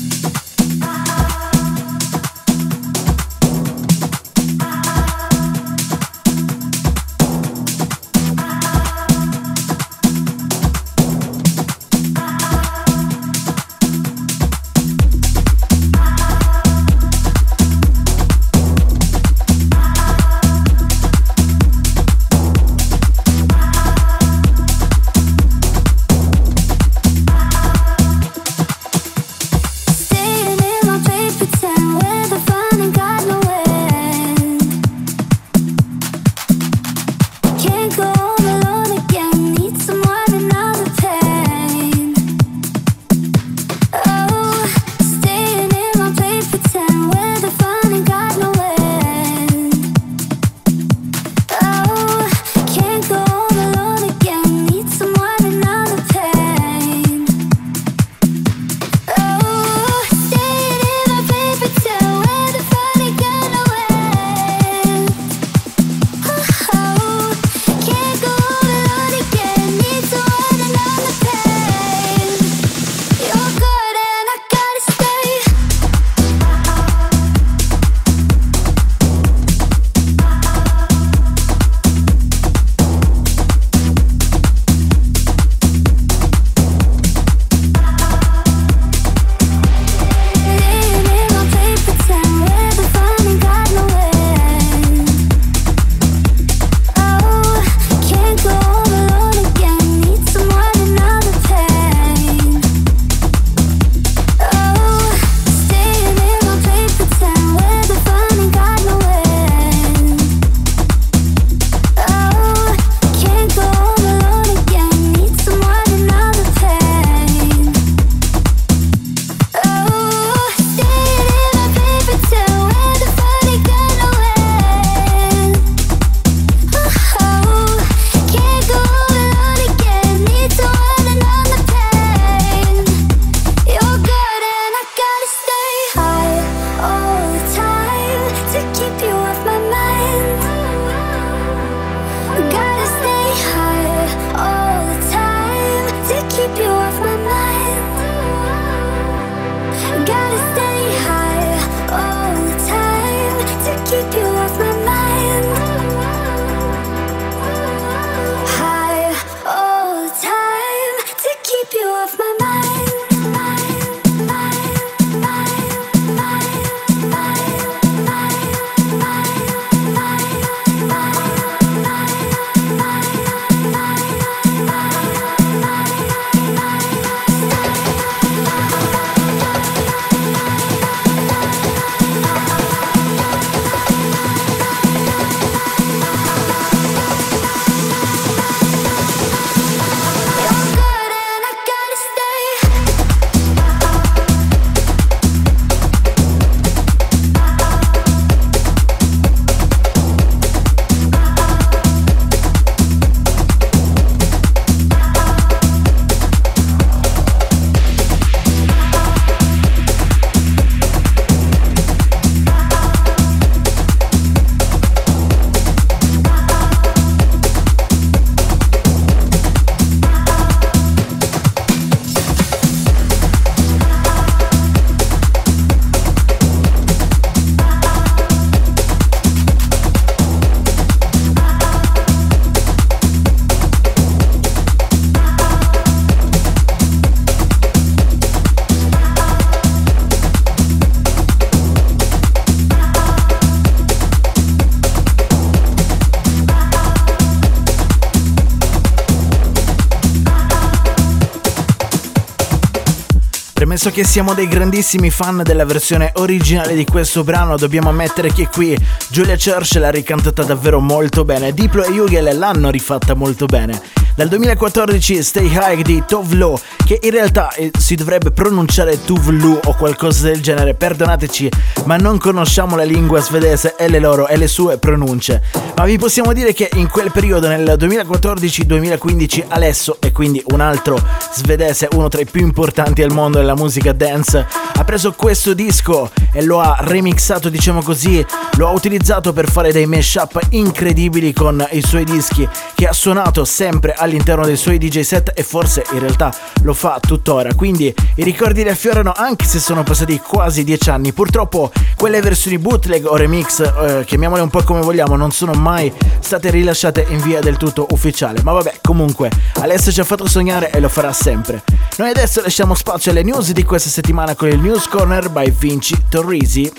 Premesso 253.82 254.00
che 254.00 254.08
siamo 254.08 254.32
dei 254.32 254.46
grandissimi 254.46 255.10
fan 255.10 255.42
della 255.42 255.64
versione 255.64 256.12
originale 256.14 256.76
di 256.76 256.84
questo 256.84 257.24
brano, 257.24 257.56
dobbiamo 257.56 257.88
ammettere 257.88 258.32
che 258.32 258.46
qui 258.46 258.76
Julia 259.08 259.34
Church 259.36 259.74
l'ha 259.74 259.90
ricantata 259.90 260.44
davvero 260.44 260.78
molto 260.78 261.24
bene. 261.24 261.52
Diplo 261.52 261.82
e 261.82 261.88
Hugel 261.88 262.38
l'hanno 262.38 262.70
rifatta 262.70 263.14
molto 263.14 263.46
bene. 263.46 263.82
Dal 264.14 264.28
2014 264.28 265.22
Stay 265.24 265.50
High 265.52 265.82
di 265.82 266.00
Tovlo, 266.06 266.60
che 266.92 267.06
in 267.06 267.12
realtà 267.12 267.50
eh, 267.54 267.70
si 267.78 267.94
dovrebbe 267.94 268.32
pronunciare 268.32 269.02
Tuvlu 269.02 269.60
o 269.64 269.74
qualcosa 269.76 270.24
del 270.24 270.42
genere, 270.42 270.74
perdonateci, 270.74 271.48
ma 271.86 271.96
non 271.96 272.18
conosciamo 272.18 272.76
la 272.76 272.82
lingua 272.82 273.20
svedese 273.20 273.76
e 273.78 273.88
le 273.88 273.98
loro 273.98 274.28
e 274.28 274.36
le 274.36 274.46
sue 274.46 274.76
pronunce. 274.76 275.42
Ma 275.74 275.84
vi 275.84 275.96
possiamo 275.96 276.34
dire 276.34 276.52
che 276.52 276.68
in 276.74 276.88
quel 276.88 277.10
periodo, 277.10 277.48
nel 277.48 277.76
2014-2015, 277.78 279.44
Alesso, 279.48 279.96
e 280.00 280.12
quindi 280.12 280.42
un 280.48 280.60
altro 280.60 280.98
svedese, 281.32 281.88
uno 281.92 282.08
tra 282.08 282.20
i 282.20 282.26
più 282.26 282.42
importanti 282.42 283.02
al 283.02 283.12
mondo 283.12 283.38
della 283.38 283.54
musica 283.54 283.92
dance, 283.92 284.46
ha 284.74 284.84
preso 284.84 285.12
questo 285.12 285.54
disco 285.54 286.10
e 286.32 286.42
lo 286.42 286.60
ha 286.60 286.76
remixato, 286.80 287.48
diciamo 287.48 287.82
così, 287.82 288.24
lo 288.56 288.68
ha 288.68 288.70
utilizzato 288.70 289.32
per 289.32 289.48
fare 289.48 289.72
dei 289.72 289.86
mashup 289.86 290.38
incredibili 290.50 291.32
con 291.32 291.66
i 291.70 291.80
suoi 291.80 292.04
dischi, 292.04 292.46
che 292.74 292.86
ha 292.86 292.92
suonato 292.92 293.44
sempre 293.44 293.94
all'interno 293.96 294.44
dei 294.44 294.56
suoi 294.56 294.76
DJ 294.76 295.00
set 295.00 295.32
e 295.34 295.42
forse 295.42 295.84
in 295.92 296.00
realtà 296.00 296.34
lo 296.62 296.74
fa 296.74 296.81
tuttora. 297.00 297.54
Quindi 297.54 297.94
i 298.16 298.22
ricordi 298.22 298.62
le 298.62 298.70
affiorano 298.70 299.12
anche 299.14 299.44
se 299.44 299.58
sono 299.58 299.82
passati 299.82 300.18
quasi 300.18 300.64
dieci 300.64 300.90
anni. 300.90 301.12
Purtroppo 301.12 301.72
quelle 301.96 302.20
versioni 302.20 302.58
bootleg 302.58 303.06
o 303.06 303.16
remix, 303.16 303.60
eh, 303.60 304.04
chiamiamole 304.06 304.42
un 304.42 304.50
po' 304.50 304.62
come 304.62 304.80
vogliamo, 304.80 305.16
non 305.16 305.30
sono 305.30 305.52
mai 305.52 305.92
state 306.20 306.50
rilasciate 306.50 307.06
in 307.08 307.20
via 307.20 307.40
del 307.40 307.56
tutto 307.56 307.86
ufficiale. 307.90 308.42
Ma 308.42 308.52
vabbè, 308.52 308.78
comunque, 308.82 309.30
Alessio 309.60 309.92
ci 309.92 310.00
ha 310.00 310.04
fatto 310.04 310.26
sognare 310.26 310.70
e 310.70 310.80
lo 310.80 310.88
farà 310.88 311.12
sempre. 311.12 311.62
Noi 311.96 312.10
adesso 312.10 312.40
lasciamo 312.40 312.74
spazio 312.74 313.10
alle 313.10 313.22
news 313.22 313.52
di 313.52 313.64
questa 313.64 313.88
settimana 313.88 314.34
con 314.34 314.48
il 314.48 314.58
News 314.58 314.88
Corner 314.88 315.28
by 315.28 315.52
Vinci 315.56 315.96
Torrisi. 316.08 316.70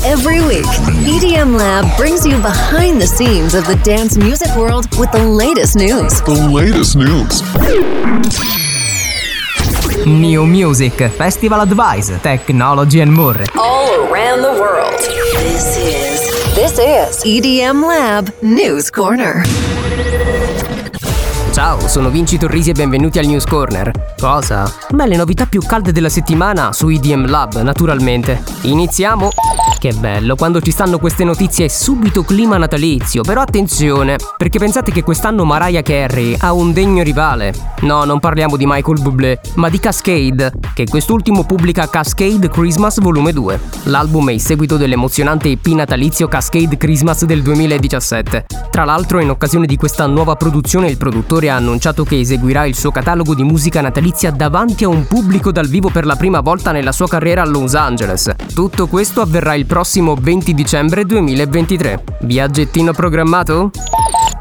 Every 0.00 0.40
week, 0.40 0.66
EDM 1.04 1.56
Lab 1.56 1.84
brings 1.96 2.26
you 2.26 2.36
behind 2.40 3.00
the 3.00 3.06
scenes 3.06 3.54
of 3.54 3.66
the 3.66 3.76
dance 3.84 4.16
music 4.16 4.48
world 4.56 4.86
with 4.98 5.12
the 5.12 5.22
latest 5.22 5.76
news. 5.76 6.20
The 6.22 6.34
latest 6.50 6.96
news. 6.96 7.42
New 10.06 10.44
Music, 10.46 10.92
Festival 11.10 11.60
Advice, 11.60 12.10
Technology 12.22 13.00
and 13.00 13.12
more. 13.12 13.44
All 13.56 14.08
around 14.08 14.42
the 14.42 14.52
world. 14.58 14.98
This 15.44 15.76
is 15.76 16.54
this 16.54 16.78
is 16.78 17.22
EDM 17.24 17.84
Lab 17.86 18.32
News 18.40 18.90
Corner. 18.90 19.44
Ciao, 21.52 21.86
sono 21.86 22.08
Vinci 22.10 22.38
Torrisi 22.38 22.70
e 22.70 22.72
benvenuti 22.72 23.18
al 23.18 23.26
News 23.26 23.44
Corner. 23.44 24.14
Cosa? 24.18 24.72
Beh, 24.90 25.06
le 25.06 25.16
novità 25.16 25.46
più 25.46 25.60
calde 25.60 25.92
della 25.92 26.08
settimana 26.08 26.72
su 26.72 26.88
EDM 26.88 27.26
Lab, 27.28 27.60
naturalmente. 27.60 28.42
Iniziamo! 28.62 29.30
Che 29.82 29.92
bello, 29.94 30.36
quando 30.36 30.60
ci 30.60 30.70
stanno 30.70 31.00
queste 31.00 31.24
notizie 31.24 31.64
è 31.64 31.68
subito 31.68 32.22
clima 32.22 32.56
natalizio, 32.56 33.22
però 33.22 33.40
attenzione, 33.40 34.14
perché 34.36 34.60
pensate 34.60 34.92
che 34.92 35.02
quest'anno 35.02 35.44
Mariah 35.44 35.82
Carey 35.82 36.36
ha 36.38 36.52
un 36.52 36.72
degno 36.72 37.02
rivale. 37.02 37.52
No, 37.80 38.04
non 38.04 38.20
parliamo 38.20 38.56
di 38.56 38.64
Michael 38.64 39.00
Bublé, 39.00 39.40
ma 39.54 39.68
di 39.68 39.80
Cascade, 39.80 40.52
che 40.72 40.86
quest'ultimo 40.86 41.42
pubblica 41.42 41.90
Cascade 41.90 42.48
Christmas 42.48 43.00
Volume 43.00 43.32
2. 43.32 43.60
L'album 43.86 44.28
è 44.28 44.32
il 44.32 44.40
seguito 44.40 44.76
dell'emozionante 44.76 45.48
EP 45.48 45.66
natalizio 45.66 46.28
Cascade 46.28 46.76
Christmas 46.76 47.24
del 47.24 47.42
2017. 47.42 48.46
Tra 48.70 48.84
l'altro, 48.84 49.18
in 49.18 49.30
occasione 49.30 49.66
di 49.66 49.76
questa 49.76 50.06
nuova 50.06 50.36
produzione, 50.36 50.90
il 50.90 50.96
produttore 50.96 51.50
ha 51.50 51.56
annunciato 51.56 52.04
che 52.04 52.20
eseguirà 52.20 52.66
il 52.66 52.76
suo 52.76 52.92
catalogo 52.92 53.34
di 53.34 53.42
musica 53.42 53.80
natalizia 53.80 54.30
davanti 54.30 54.84
a 54.84 54.88
un 54.88 55.08
pubblico 55.08 55.50
dal 55.50 55.66
vivo 55.66 55.90
per 55.90 56.06
la 56.06 56.14
prima 56.14 56.38
volta 56.38 56.70
nella 56.70 56.92
sua 56.92 57.08
carriera 57.08 57.42
a 57.42 57.46
Los 57.46 57.74
Angeles. 57.74 58.32
Tutto 58.54 58.86
questo 58.86 59.20
avverrà 59.20 59.56
il 59.56 59.66
prossimo 59.72 60.14
20 60.14 60.52
dicembre 60.52 61.06
2023. 61.06 62.04
Viaggettino 62.24 62.92
programmato? 62.92 63.70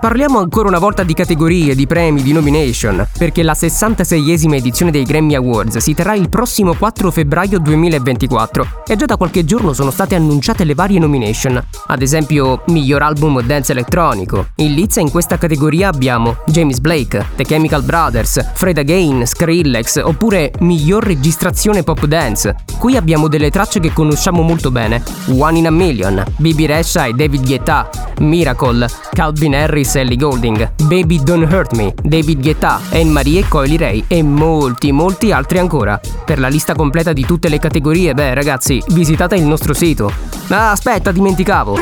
Parliamo 0.02 0.40
ancora 0.40 0.68
una 0.68 0.80
volta 0.80 1.04
di 1.04 1.14
categorie, 1.14 1.76
di 1.76 1.86
premi, 1.86 2.24
di 2.24 2.34
nomination, 2.34 3.08
perché 3.20 3.44
la 3.44 3.54
66esima 3.54 4.56
edizione 4.56 4.90
dei 4.90 5.04
Grammy 5.04 5.36
Awards 5.36 5.78
si 5.78 5.94
terrà 5.94 6.16
il 6.16 6.28
prossimo 6.28 6.74
4 6.74 7.12
febbraio 7.12 7.60
2024 7.60 8.82
e 8.88 8.96
già 8.96 9.06
da 9.06 9.16
qualche 9.16 9.46
giorno 9.46 9.74
sono 9.74 9.92
state 9.92 10.16
annunciate 10.16 10.64
le 10.64 10.74
varie 10.74 10.98
nomination. 10.98 11.64
Ad 11.86 12.02
esempio, 12.02 12.64
miglior 12.70 13.04
album 13.04 13.44
dance 13.44 13.74
elettronico. 13.74 14.48
In 14.56 14.74
lizza 14.74 15.02
in 15.02 15.12
questa 15.12 15.38
categoria 15.38 15.90
abbiamo 15.90 16.38
James 16.48 16.80
Blake, 16.80 17.24
The 17.36 17.44
Chemical 17.44 17.84
Brothers, 17.84 18.54
Fred 18.56 18.80
Again, 18.80 19.28
Skrillex 19.28 20.02
oppure 20.04 20.52
miglior 20.62 21.04
registrazione 21.04 21.84
pop 21.84 22.04
dance. 22.06 22.56
Qui 22.80 22.98
abbiamo 22.98 23.28
delle 23.28 23.52
tracce 23.52 23.80
che 23.80 23.94
conosciamo 23.94 24.42
molto 24.42 24.72
bene. 24.72 25.04
One 25.38 25.60
in 25.60 25.68
a 25.68 25.72
Million, 25.72 26.24
Bibi 26.38 26.66
Resha 26.66 27.06
e 27.06 27.14
David 27.14 27.46
Guetta, 27.46 27.88
Miracle, 28.18 28.88
Calvin 29.14 29.54
Harris 29.54 29.90
Ellie 29.96 30.18
Golding, 30.18 30.74
Baby 30.84 31.22
Don't 31.24 31.52
Hurt 31.52 31.76
Me, 31.76 31.94
David 32.02 32.42
Guetta, 32.42 32.80
Anne-Marie 32.92 33.40
e 33.40 33.48
Coily 33.48 33.78
Ray 33.78 34.04
e 34.08 34.24
molti, 34.24 34.92
molti 34.92 35.32
altri 35.32 35.60
ancora. 35.60 36.00
Per 36.26 36.40
la 36.40 36.48
lista 36.48 36.74
completa 36.74 37.14
di 37.14 37.26
tutte 37.26 37.50
le 37.50 37.60
categorie, 37.60 38.14
beh 38.14 38.34
ragazzi, 38.34 38.82
visitate 38.90 39.36
il 39.36 39.46
nostro 39.46 39.74
sito. 39.74 40.12
Ah, 40.50 40.72
aspetta, 40.72 41.12
dimenticavo! 41.12 41.78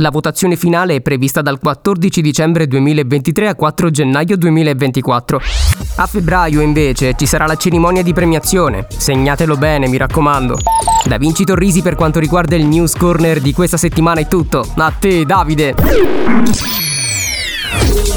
La 0.00 0.10
votazione 0.10 0.54
finale 0.54 0.94
è 0.94 1.00
prevista 1.00 1.42
dal 1.42 1.58
14 1.58 2.20
dicembre 2.22 2.68
2023 2.68 3.48
a 3.48 3.54
4 3.56 3.90
gennaio 3.90 4.36
2024. 4.36 5.40
A 5.96 6.06
febbraio 6.06 6.60
invece 6.60 7.14
ci 7.16 7.26
sarà 7.26 7.46
la 7.46 7.56
cerimonia 7.56 8.02
di 8.02 8.12
premiazione. 8.12 8.86
Segnatelo 8.88 9.56
bene, 9.56 9.88
mi 9.88 9.96
raccomando. 9.96 10.56
Da 11.04 11.18
Vinci 11.18 11.44
Torrisi 11.44 11.82
per 11.82 11.96
quanto 11.96 12.20
riguarda 12.20 12.54
il 12.54 12.66
News 12.66 12.94
Corner 12.94 13.40
di 13.40 13.52
questa 13.52 13.76
settimana 13.76 14.20
è 14.20 14.28
tutto. 14.28 14.64
A 14.76 14.92
te, 14.92 15.24
Davide! 15.24 16.97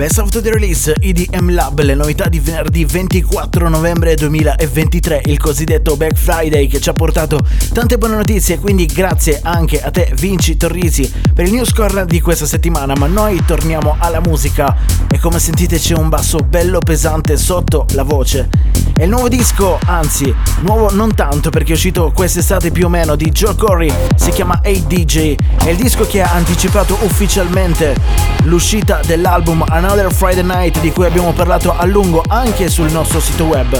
Best 0.00 0.18
of 0.18 0.30
the 0.30 0.50
Release 0.50 0.94
EDM 0.98 1.52
Lab, 1.52 1.82
le 1.82 1.94
novità 1.94 2.26
di 2.30 2.40
venerdì 2.40 2.86
24 2.86 3.68
novembre 3.68 4.14
2023, 4.14 5.20
il 5.26 5.36
cosiddetto 5.36 5.94
Black 5.98 6.16
Friday 6.16 6.68
che 6.68 6.80
ci 6.80 6.88
ha 6.88 6.94
portato 6.94 7.38
tante 7.74 7.98
buone 7.98 8.16
notizie, 8.16 8.58
quindi 8.58 8.86
grazie 8.86 9.40
anche 9.42 9.82
a 9.82 9.90
te 9.90 10.10
Vinci 10.14 10.56
Torrisi 10.56 11.12
per 11.34 11.44
il 11.44 11.52
news 11.52 11.74
corner 11.74 12.06
di 12.06 12.18
questa 12.22 12.46
settimana, 12.46 12.94
ma 12.96 13.08
noi 13.08 13.44
torniamo 13.44 13.96
alla 13.98 14.20
musica 14.20 14.74
e 15.06 15.18
come 15.18 15.38
sentite 15.38 15.78
c'è 15.78 15.94
un 15.94 16.08
basso 16.08 16.38
bello 16.38 16.78
pesante 16.78 17.36
sotto 17.36 17.84
la 17.92 18.02
voce. 18.02 18.48
È 18.96 19.02
il 19.04 19.10
nuovo 19.10 19.28
disco, 19.28 19.78
anzi, 19.84 20.34
nuovo 20.60 20.90
non 20.92 21.14
tanto 21.14 21.50
perché 21.50 21.72
è 21.72 21.74
uscito 21.74 22.10
quest'estate 22.14 22.70
più 22.70 22.86
o 22.86 22.88
meno 22.88 23.16
di 23.16 23.30
Joe 23.30 23.54
Corey, 23.54 23.92
si 24.14 24.30
chiama 24.30 24.60
ADJ, 24.64 25.34
è 25.62 25.68
il 25.68 25.76
disco 25.76 26.06
che 26.06 26.22
ha 26.22 26.32
anticipato 26.32 26.96
ufficialmente 27.02 27.96
l'uscita 28.44 29.00
dell'album 29.04 29.62
Another 29.68 29.89
Friday 29.90 30.44
Night 30.44 30.78
di 30.78 30.92
cui 30.92 31.04
abbiamo 31.04 31.32
parlato 31.32 31.76
a 31.76 31.84
lungo 31.84 32.22
anche 32.28 32.68
sul 32.68 32.92
nostro 32.92 33.18
sito 33.18 33.44
web. 33.44 33.76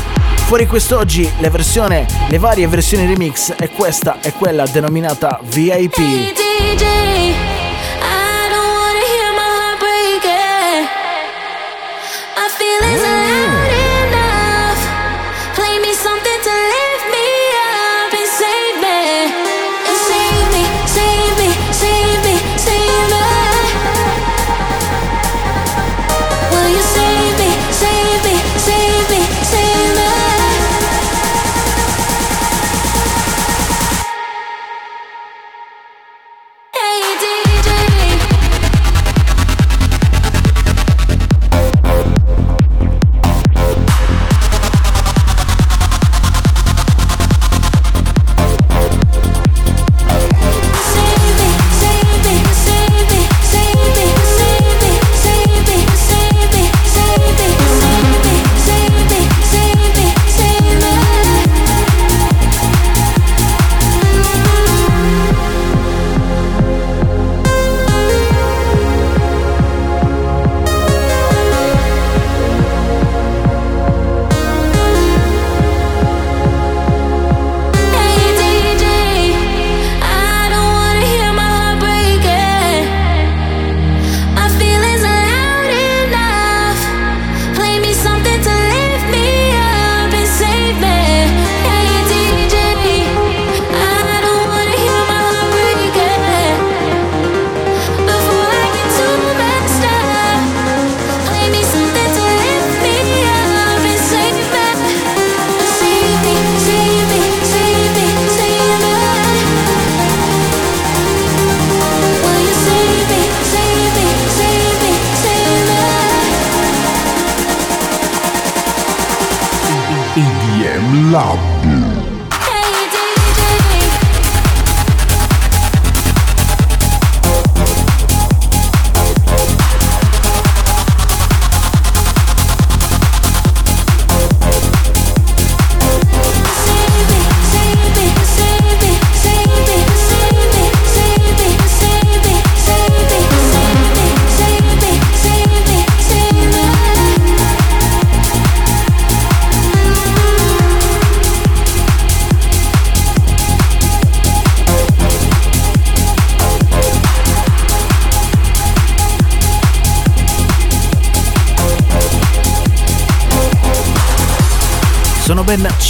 Fuori 0.46 0.66
quest'oggi 0.66 1.30
le 1.38 1.50
versioni, 1.50 2.04
le 2.28 2.38
varie 2.38 2.66
versioni 2.66 3.06
remix 3.06 3.54
e 3.56 3.70
questa 3.70 4.18
è 4.20 4.32
quella 4.32 4.66
denominata 4.66 5.38
VIP. 5.40 5.98
DJ, 5.98 7.69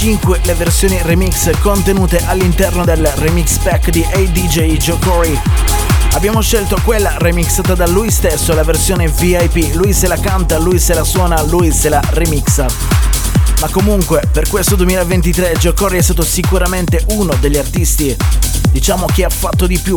5 0.00 0.40
le 0.44 0.54
versioni 0.54 0.98
remix 1.02 1.50
contenute 1.60 2.24
all'interno 2.24 2.86
del 2.86 3.06
remix 3.16 3.58
pack 3.58 3.90
di 3.90 4.02
ADJ 4.02 4.78
Joe 4.78 4.98
Corey. 4.98 5.38
Abbiamo 6.12 6.40
scelto 6.40 6.78
quella 6.82 7.16
remixata 7.18 7.74
da 7.74 7.86
lui 7.86 8.10
stesso, 8.10 8.54
la 8.54 8.62
versione 8.62 9.08
VIP. 9.08 9.74
Lui 9.74 9.92
se 9.92 10.06
la 10.06 10.16
canta, 10.16 10.56
lui 10.56 10.78
se 10.78 10.94
la 10.94 11.04
suona, 11.04 11.42
lui 11.42 11.70
se 11.70 11.90
la 11.90 12.00
remixa. 12.12 12.66
Ma 13.60 13.68
comunque, 13.68 14.22
per 14.32 14.48
questo 14.48 14.74
2023 14.74 15.56
Joe 15.58 15.74
Corey 15.74 15.98
è 15.98 16.02
stato 16.02 16.22
sicuramente 16.22 17.04
uno 17.08 17.34
degli 17.38 17.58
artisti, 17.58 18.16
diciamo, 18.70 19.04
che 19.04 19.26
ha 19.26 19.30
fatto 19.30 19.66
di 19.66 19.76
più 19.76 19.96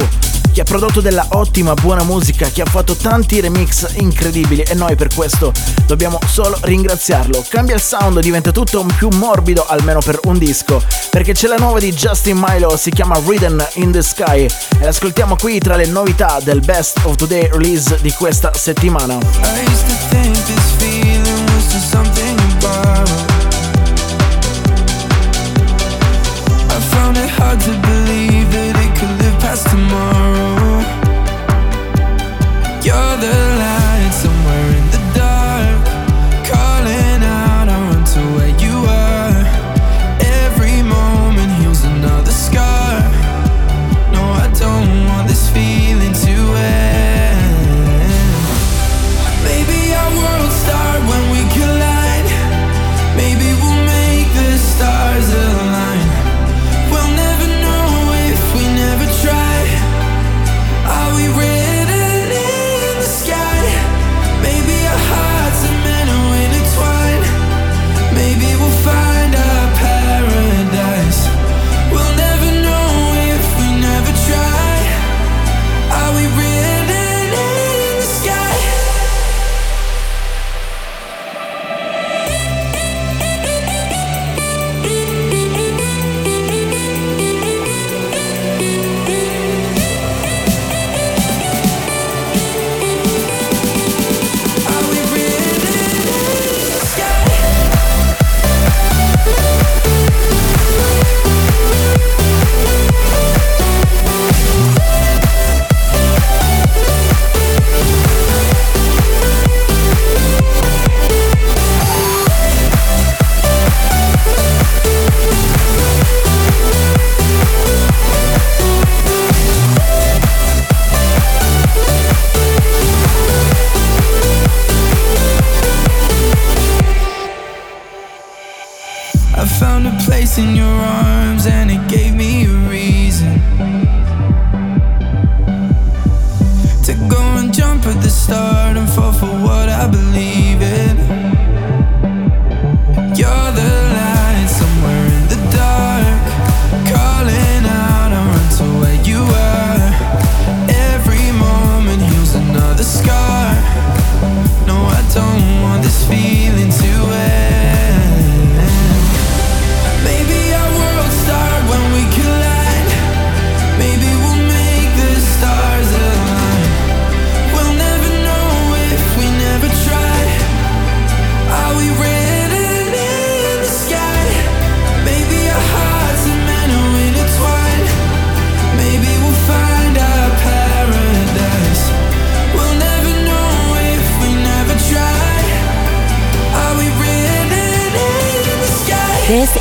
che 0.53 0.61
ha 0.61 0.63
prodotto 0.63 1.01
della 1.01 1.25
ottima, 1.29 1.73
buona 1.73 2.03
musica, 2.03 2.47
che 2.49 2.61
ha 2.61 2.65
fatto 2.65 2.95
tanti 2.95 3.41
remix 3.41 3.95
incredibili 3.95 4.61
e 4.61 4.75
noi 4.75 4.95
per 4.95 5.13
questo 5.13 5.51
dobbiamo 5.87 6.19
solo 6.27 6.57
ringraziarlo. 6.61 7.43
Cambia 7.49 7.75
il 7.75 7.81
sound, 7.81 8.19
diventa 8.19 8.51
tutto 8.51 8.85
più 8.95 9.09
morbido, 9.09 9.65
almeno 9.67 9.99
per 9.99 10.19
un 10.25 10.37
disco, 10.37 10.81
perché 11.09 11.33
c'è 11.33 11.47
la 11.47 11.57
nuova 11.57 11.79
di 11.79 11.91
Justin 11.91 12.37
Milo, 12.45 12.77
si 12.77 12.91
chiama 12.91 13.19
Ridden 13.25 13.65
in 13.75 13.91
the 13.91 14.03
Sky 14.03 14.45
e 14.45 14.83
l'ascoltiamo 14.83 15.35
qui 15.35 15.57
tra 15.57 15.75
le 15.75 15.87
novità 15.87 16.39
del 16.43 16.59
Best 16.59 16.99
of 17.03 17.15
Today 17.15 17.49
release 17.51 17.97
di 18.01 18.11
questa 18.11 18.51
settimana. 18.53 19.17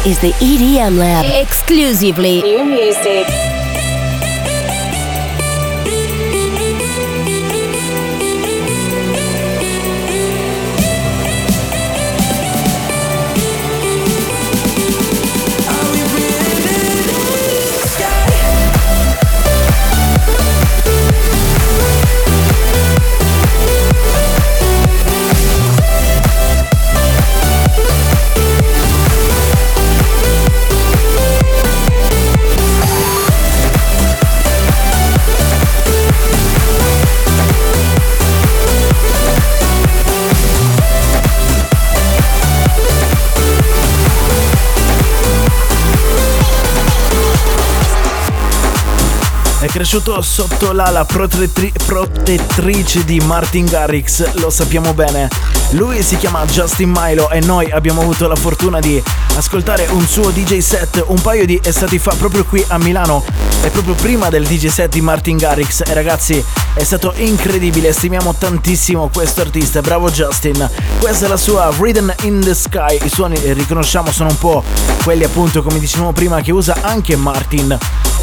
Is 0.07 0.19
the 0.19 0.33
EDM 0.33 0.99
Lab. 0.99 1.25
Exclusively. 1.27 2.43
New 2.43 2.65
music. 2.65 3.62
Cresciuto 49.93 50.23
sotto 50.23 50.73
l'ala 50.73 51.05
protettri- 51.05 51.71
protettrice 51.85 53.05
di 53.05 53.21
Martin 53.21 53.67
Garrix, 53.67 54.33
lo 54.37 54.49
sappiamo 54.49 54.95
bene. 54.95 55.29
Lui 55.73 56.03
si 56.03 56.17
chiama 56.17 56.47
Justin 56.47 56.91
Milo 56.97 57.29
e 57.29 57.41
noi 57.41 57.71
abbiamo 57.71 58.01
avuto 58.01 58.27
la 58.27 58.35
fortuna 58.35 58.81
di 58.81 59.03
ascoltare 59.37 59.87
un 59.91 60.07
suo 60.07 60.31
DJ 60.31 60.61
set. 60.61 61.05
Un 61.09 61.21
paio 61.21 61.45
di 61.45 61.61
estati 61.63 61.99
fa 61.99 62.15
proprio 62.15 62.43
qui 62.47 62.65
a 62.69 62.79
Milano. 62.79 63.23
E 63.63 63.69
proprio 63.69 63.93
prima 63.95 64.31
del 64.31 64.47
DJ 64.47 64.69
set 64.69 64.93
di 64.93 65.03
Martin 65.03 65.37
Garrix. 65.37 65.83
E 65.87 65.93
ragazzi 65.93 66.43
è 66.73 66.83
stato 66.83 67.13
incredibile, 67.17 67.93
stimiamo 67.93 68.35
tantissimo 68.35 69.11
questo 69.13 69.43
artista, 69.43 69.83
bravo 69.83 70.11
Justin. 70.11 70.71
Questa 71.01 71.27
è 71.27 71.29
la 71.29 71.37
sua 71.37 71.71
Rhythm 71.79 72.15
in 72.23 72.41
the 72.41 72.55
Sky, 72.55 72.99
i 73.03 73.11
suoni 73.11 73.37
eh, 73.43 73.53
riconosciamo 73.53 74.11
sono 74.11 74.31
un 74.31 74.39
po' 74.39 74.65
quelli 75.05 75.25
appunto 75.25 75.63
come 75.63 75.79
dicevamo 75.79 76.13
prima 76.13 76.41
che 76.41 76.53
usa 76.53 76.79
anche 76.81 77.15
Martin 77.17 77.77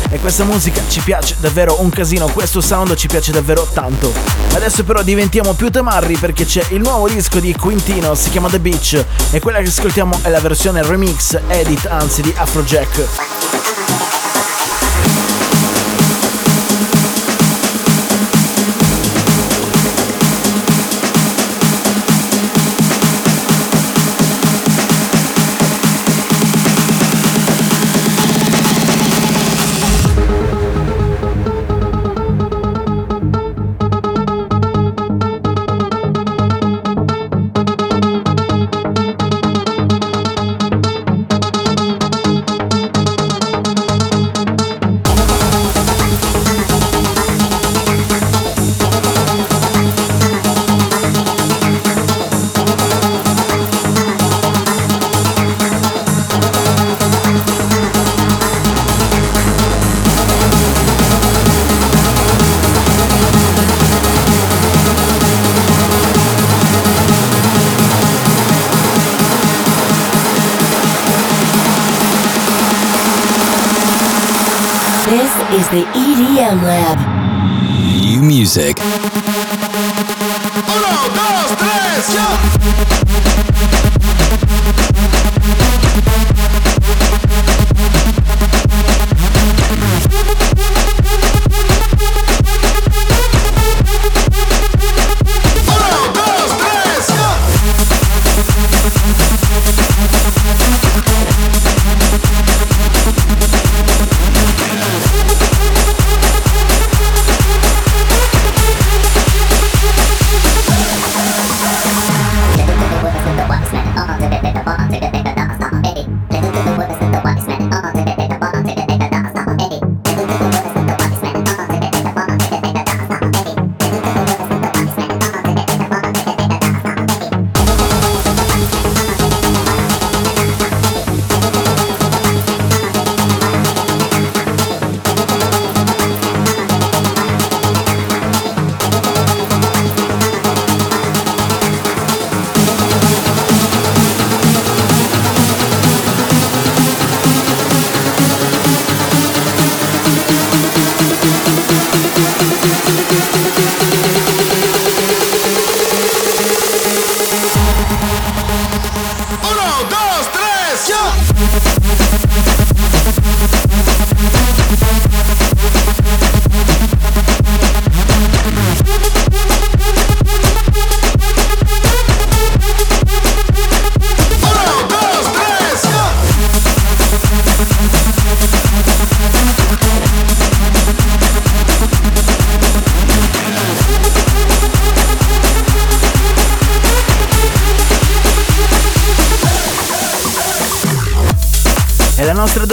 e 0.10 0.20
questa 0.20 0.44
musica 0.44 0.82
ci 0.90 1.02
piace 1.02 1.36
davvero 1.40 1.82
un 1.82 1.90
casino, 1.90 2.28
questo 2.28 2.62
sound 2.62 2.96
ci 2.96 3.08
piace 3.08 3.32
davvero 3.32 3.68
tanto. 3.74 4.12
Adesso 4.54 4.84
però 4.84 5.02
diventiamo 5.04 5.54
più 5.54 5.70
tamarri 5.70 6.18
perché 6.18 6.46
c'è 6.46 6.66
il 6.70 6.82
nuovo 6.82 7.08
disco 7.08 7.40
di 7.40 7.54
Quintino, 7.56 8.16
si 8.16 8.30
chiama 8.30 8.50
The 8.50 8.60
Beach 8.60 9.06
e 9.32 9.40
quella 9.40 9.60
che 9.60 9.68
ascoltiamo 9.68 10.20
è 10.22 10.30
la 10.30 10.40
versione 10.40 10.84
remix 10.84 11.40
edit 11.48 11.86
anzi 11.86 12.22
di 12.22 12.34
Afrojack. 12.36 13.79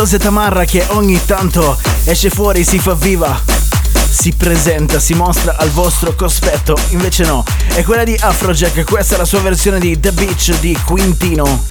Dose 0.07 0.19
tamarra 0.19 0.65
che 0.65 0.85
ogni 0.91 1.21
tanto 1.25 1.77
esce 2.05 2.31
fuori, 2.31 2.63
si 2.63 2.79
fa 2.79 2.95
viva, 2.95 3.43
si 4.09 4.33
presenta, 4.33 5.01
si 5.01 5.15
mostra 5.15 5.57
al 5.57 5.71
vostro 5.71 6.15
cospetto. 6.15 6.79
Invece 6.91 7.25
no, 7.25 7.43
è 7.75 7.83
quella 7.83 8.05
di 8.05 8.17
Afrojack, 8.17 8.85
questa 8.85 9.17
è 9.17 9.19
la 9.19 9.25
sua 9.25 9.41
versione 9.41 9.81
di 9.81 9.99
The 9.99 10.13
Beach 10.13 10.61
di 10.61 10.79
Quintino. 10.85 11.65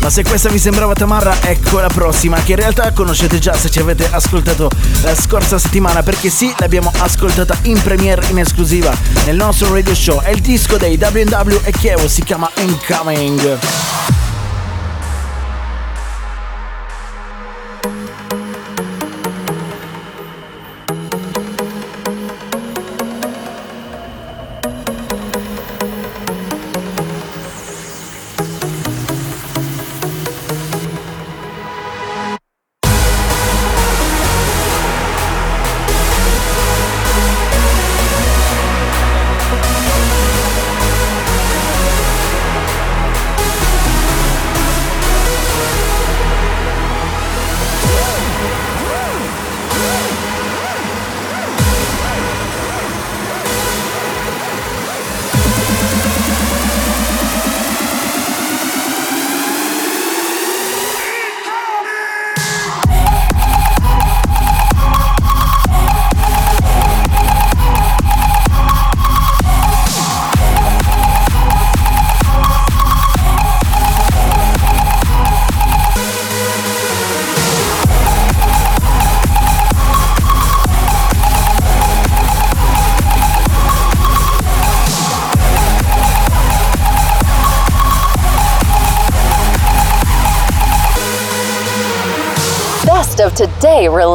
Ma 0.00 0.10
se 0.10 0.22
questa 0.22 0.48
vi 0.48 0.60
sembrava 0.60 0.92
tamarra, 0.92 1.34
ecco 1.40 1.80
la 1.80 1.88
prossima, 1.88 2.40
che 2.40 2.52
in 2.52 2.58
realtà 2.58 2.92
conoscete 2.92 3.40
già 3.40 3.56
se 3.56 3.68
ci 3.68 3.80
avete 3.80 4.08
ascoltato 4.12 4.70
la 5.02 5.16
scorsa 5.16 5.58
settimana, 5.58 6.04
perché 6.04 6.30
sì, 6.30 6.54
l'abbiamo 6.58 6.92
ascoltata 6.98 7.58
in 7.62 7.82
premiere 7.82 8.24
in 8.28 8.38
esclusiva 8.38 8.96
nel 9.24 9.34
nostro 9.34 9.74
radio 9.74 9.96
show. 9.96 10.20
È 10.20 10.30
il 10.30 10.40
disco 10.40 10.76
dei 10.76 10.96
WW 10.96 11.62
e 11.64 11.72
Chievo, 11.72 12.06
si 12.06 12.22
chiama 12.22 12.48
Incoming. 12.58 14.17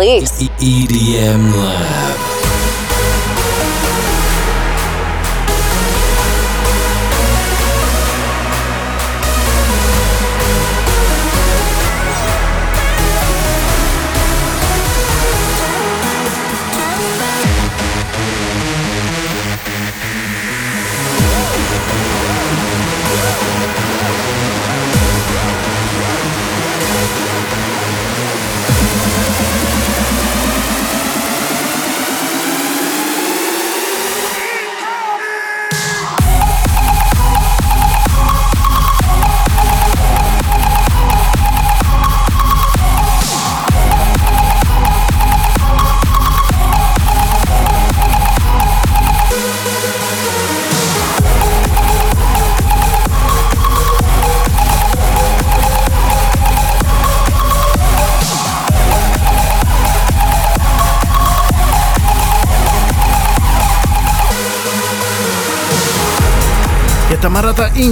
Today 0.04 0.16
release. 0.16 0.44
EDM 0.60 1.54
Lab. 1.56 1.83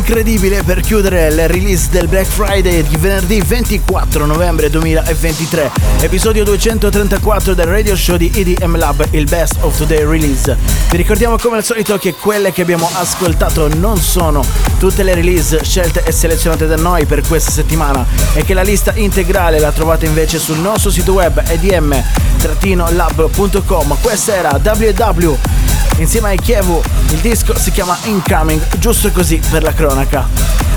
Incredibile 0.02 0.64
per 0.64 0.80
chiudere 0.80 1.30
le 1.30 1.45
release 1.45 1.88
del 1.91 2.08
Black 2.08 2.26
Friday 2.26 2.82
di 2.82 2.97
venerdì 2.97 3.39
24 3.39 4.26
novembre 4.26 4.72
2023, 4.72 5.70
episodio 5.99 6.43
234 6.43 7.54
del 7.54 7.68
radio 7.68 7.95
show 7.95 8.18
di 8.18 8.32
EDM 8.34 8.78
Lab, 8.78 9.06
il 9.12 9.26
Best 9.26 9.58
of 9.60 9.78
Today 9.78 10.04
Release. 10.04 10.58
Vi 10.89 10.97
ricordiamo 10.97 11.38
come 11.38 11.58
al 11.58 11.64
solito 11.64 11.99
che 11.99 12.16
quelle 12.16 12.52
che 12.52 12.64
abbiamo 12.64 12.89
ascoltato 12.93 13.68
non 13.76 13.97
sono 13.97 14.43
tutte 14.80 15.04
le 15.04 15.14
release 15.14 15.64
scelte 15.64 16.04
e 16.04 16.12
selezionate 16.12 16.66
da 16.66 16.78
noi 16.78 17.06
per 17.06 17.22
questa 17.28 17.52
settimana 17.52 18.04
e 18.34 18.43
che 18.43 18.56
la 18.56 18.64
lista 18.64 18.93
integrale 18.95 19.60
la 19.60 19.72
trovate 19.72 20.08
invece 20.08 20.39
sul 20.39 20.58
nostro 20.58 20.89
sito 20.89 21.14
web 21.14 21.39
edm-lab.com. 21.45 22.88
Questa 24.02 24.36
era 24.36 24.60
WW 24.62 25.38
insieme 26.02 26.30
ai 26.30 26.39
Kievu. 26.39 26.82
Il 27.10 27.20
disco 27.20 27.58
si 27.58 27.72
chiama 27.72 27.97
Incoming, 28.04 28.78
giusto 28.78 29.12
così 29.12 29.41
per 29.49 29.64
la 29.64 29.74
cronaca. 29.74 30.28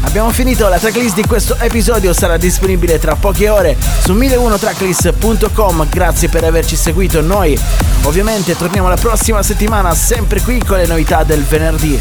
Abbiamo 0.02 0.30
finito, 0.30 0.68
la 0.68 0.78
tracklist 0.78 1.14
di 1.14 1.24
questo 1.26 1.56
episodio 1.58 2.12
sarà 2.12 2.36
disponibile 2.36 2.98
tra 2.98 3.16
poche 3.16 3.48
ore 3.48 3.76
su 4.00 4.12
1001tracklist.com. 4.12 5.88
Grazie 5.88 6.28
per 6.28 6.44
averci 6.44 6.76
seguito. 6.76 7.20
Noi 7.20 7.58
ovviamente 8.02 8.56
torniamo 8.56 8.88
la 8.88 8.96
prossima 8.96 9.42
settimana 9.42 9.94
sempre 9.94 10.40
qui 10.42 10.62
con 10.62 10.76
le 10.76 10.86
novità 10.86 11.24
del 11.24 11.42
venerdì. 11.42 11.98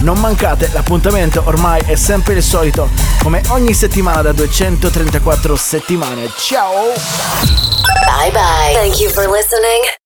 Non 0.00 0.18
mancate, 0.18 0.70
l'appuntamento 0.72 1.42
ormai 1.46 1.82
è 1.84 1.96
sempre 1.96 2.34
il 2.34 2.42
solito, 2.42 2.88
come 3.22 3.42
ogni 3.48 3.74
settimana 3.74 4.22
da 4.22 4.32
234 4.32 5.56
settimane. 5.56 6.30
Ciao! 6.36 6.92
Bye 8.06 8.30
bye. 8.30 8.74
Thank 8.74 9.00
you 9.00 9.10
for 9.10 9.26
listening. 9.28 9.98